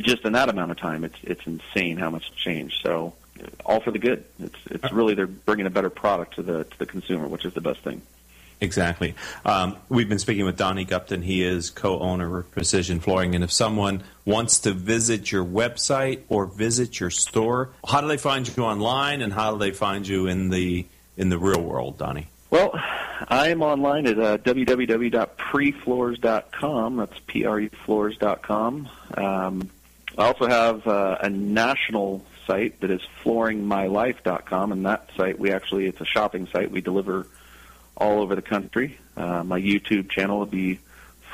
just 0.00 0.24
in 0.24 0.32
that 0.32 0.48
amount 0.48 0.70
of 0.70 0.78
time, 0.78 1.04
it's 1.04 1.18
it's 1.22 1.46
insane 1.46 1.96
how 1.96 2.10
much 2.10 2.28
has 2.28 2.34
changed. 2.36 2.80
So, 2.82 3.14
all 3.64 3.80
for 3.80 3.90
the 3.90 3.98
good. 3.98 4.24
It's 4.40 4.58
it's 4.70 4.92
really 4.92 5.14
they're 5.14 5.26
bringing 5.26 5.66
a 5.66 5.70
better 5.70 5.90
product 5.90 6.36
to 6.36 6.42
the 6.42 6.64
to 6.64 6.78
the 6.78 6.86
consumer, 6.86 7.26
which 7.26 7.44
is 7.44 7.54
the 7.54 7.60
best 7.60 7.80
thing. 7.80 8.02
Exactly. 8.64 9.14
Um, 9.44 9.76
we've 9.90 10.08
been 10.08 10.18
speaking 10.18 10.46
with 10.46 10.56
Donnie 10.56 10.86
Gupton. 10.86 11.22
He 11.22 11.44
is 11.44 11.68
co-owner 11.68 12.38
of 12.38 12.50
Precision 12.50 12.98
Flooring. 12.98 13.34
And 13.34 13.44
if 13.44 13.52
someone 13.52 14.02
wants 14.24 14.60
to 14.60 14.72
visit 14.72 15.30
your 15.30 15.44
website 15.44 16.22
or 16.30 16.46
visit 16.46 16.98
your 16.98 17.10
store, 17.10 17.72
how 17.86 18.00
do 18.00 18.08
they 18.08 18.16
find 18.16 18.50
you 18.56 18.64
online, 18.64 19.20
and 19.20 19.34
how 19.34 19.52
do 19.52 19.58
they 19.58 19.70
find 19.70 20.08
you 20.08 20.28
in 20.28 20.48
the 20.48 20.86
in 21.18 21.28
the 21.28 21.38
real 21.38 21.60
world, 21.60 21.98
Donnie? 21.98 22.28
Well, 22.48 22.70
I 23.28 23.50
am 23.50 23.62
online 23.62 24.06
at 24.06 24.18
uh, 24.18 24.38
www.prefloors.com. 24.38 26.96
That's 26.96 27.20
P-R-E-floors.com. 27.26 28.88
Um, 29.16 29.70
I 30.16 30.24
also 30.24 30.46
have 30.46 30.86
uh, 30.86 31.18
a 31.20 31.28
national 31.28 32.24
site 32.46 32.80
that 32.80 32.90
is 32.90 33.02
flooringmylife.com, 33.22 34.72
and 34.72 34.86
that 34.86 35.10
site 35.16 35.38
we 35.38 35.52
actually 35.52 35.84
it's 35.86 36.00
a 36.00 36.06
shopping 36.06 36.48
site. 36.50 36.70
We 36.70 36.80
deliver 36.80 37.26
all 37.96 38.20
over 38.20 38.34
the 38.34 38.42
country. 38.42 38.98
Uh, 39.16 39.44
my 39.44 39.60
YouTube 39.60 40.10
channel 40.10 40.40
will 40.40 40.46
be 40.46 40.80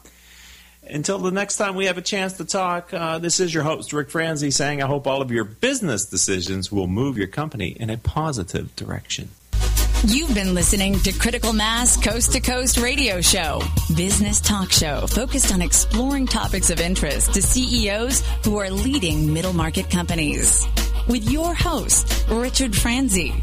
Until 0.90 1.20
the 1.20 1.32
next 1.32 1.58
time 1.58 1.76
we 1.76 1.86
have 1.86 1.98
a 1.98 2.02
chance 2.02 2.34
to 2.34 2.46
talk, 2.46 2.94
uh, 2.94 3.20
this 3.20 3.40
is 3.40 3.54
your 3.54 3.64
host, 3.64 3.94
Rick 3.94 4.10
Franzi, 4.10 4.52
saying 4.52 4.82
I 4.82 4.88
hope 4.88 5.06
all 5.06 5.22
of 5.22 5.32
your 5.32 5.46
business 5.46 6.06
decisions 6.06 6.72
will 6.72 6.88
move 6.88 7.18
your 7.18 7.28
company 7.28 7.70
in 7.70 7.90
a 7.90 7.98
positive 7.98 8.76
direction. 8.76 9.30
You've 10.06 10.36
been 10.36 10.54
listening 10.54 11.00
to 11.00 11.14
Critical 11.14 11.54
Mass 11.54 11.96
Coast 11.96 12.34
to 12.34 12.42
Coast 12.42 12.78
Radio 12.78 13.22
Show, 13.22 13.62
business 13.96 14.42
talk 14.42 14.70
show 14.70 15.08
focused 15.08 15.54
on 15.54 15.62
exploring 15.62 16.28
topics 16.28 16.70
of 16.70 16.82
interest 16.82 17.34
to 17.36 17.42
CEOs 17.42 18.22
who 18.44 18.58
are 18.58 18.70
leading 18.70 19.32
middle 19.32 19.54
market 19.54 19.90
companies. 19.90 20.68
With 21.08 21.32
your 21.32 21.54
host, 21.54 22.26
Richard 22.28 22.76
Franzi. 22.76 23.34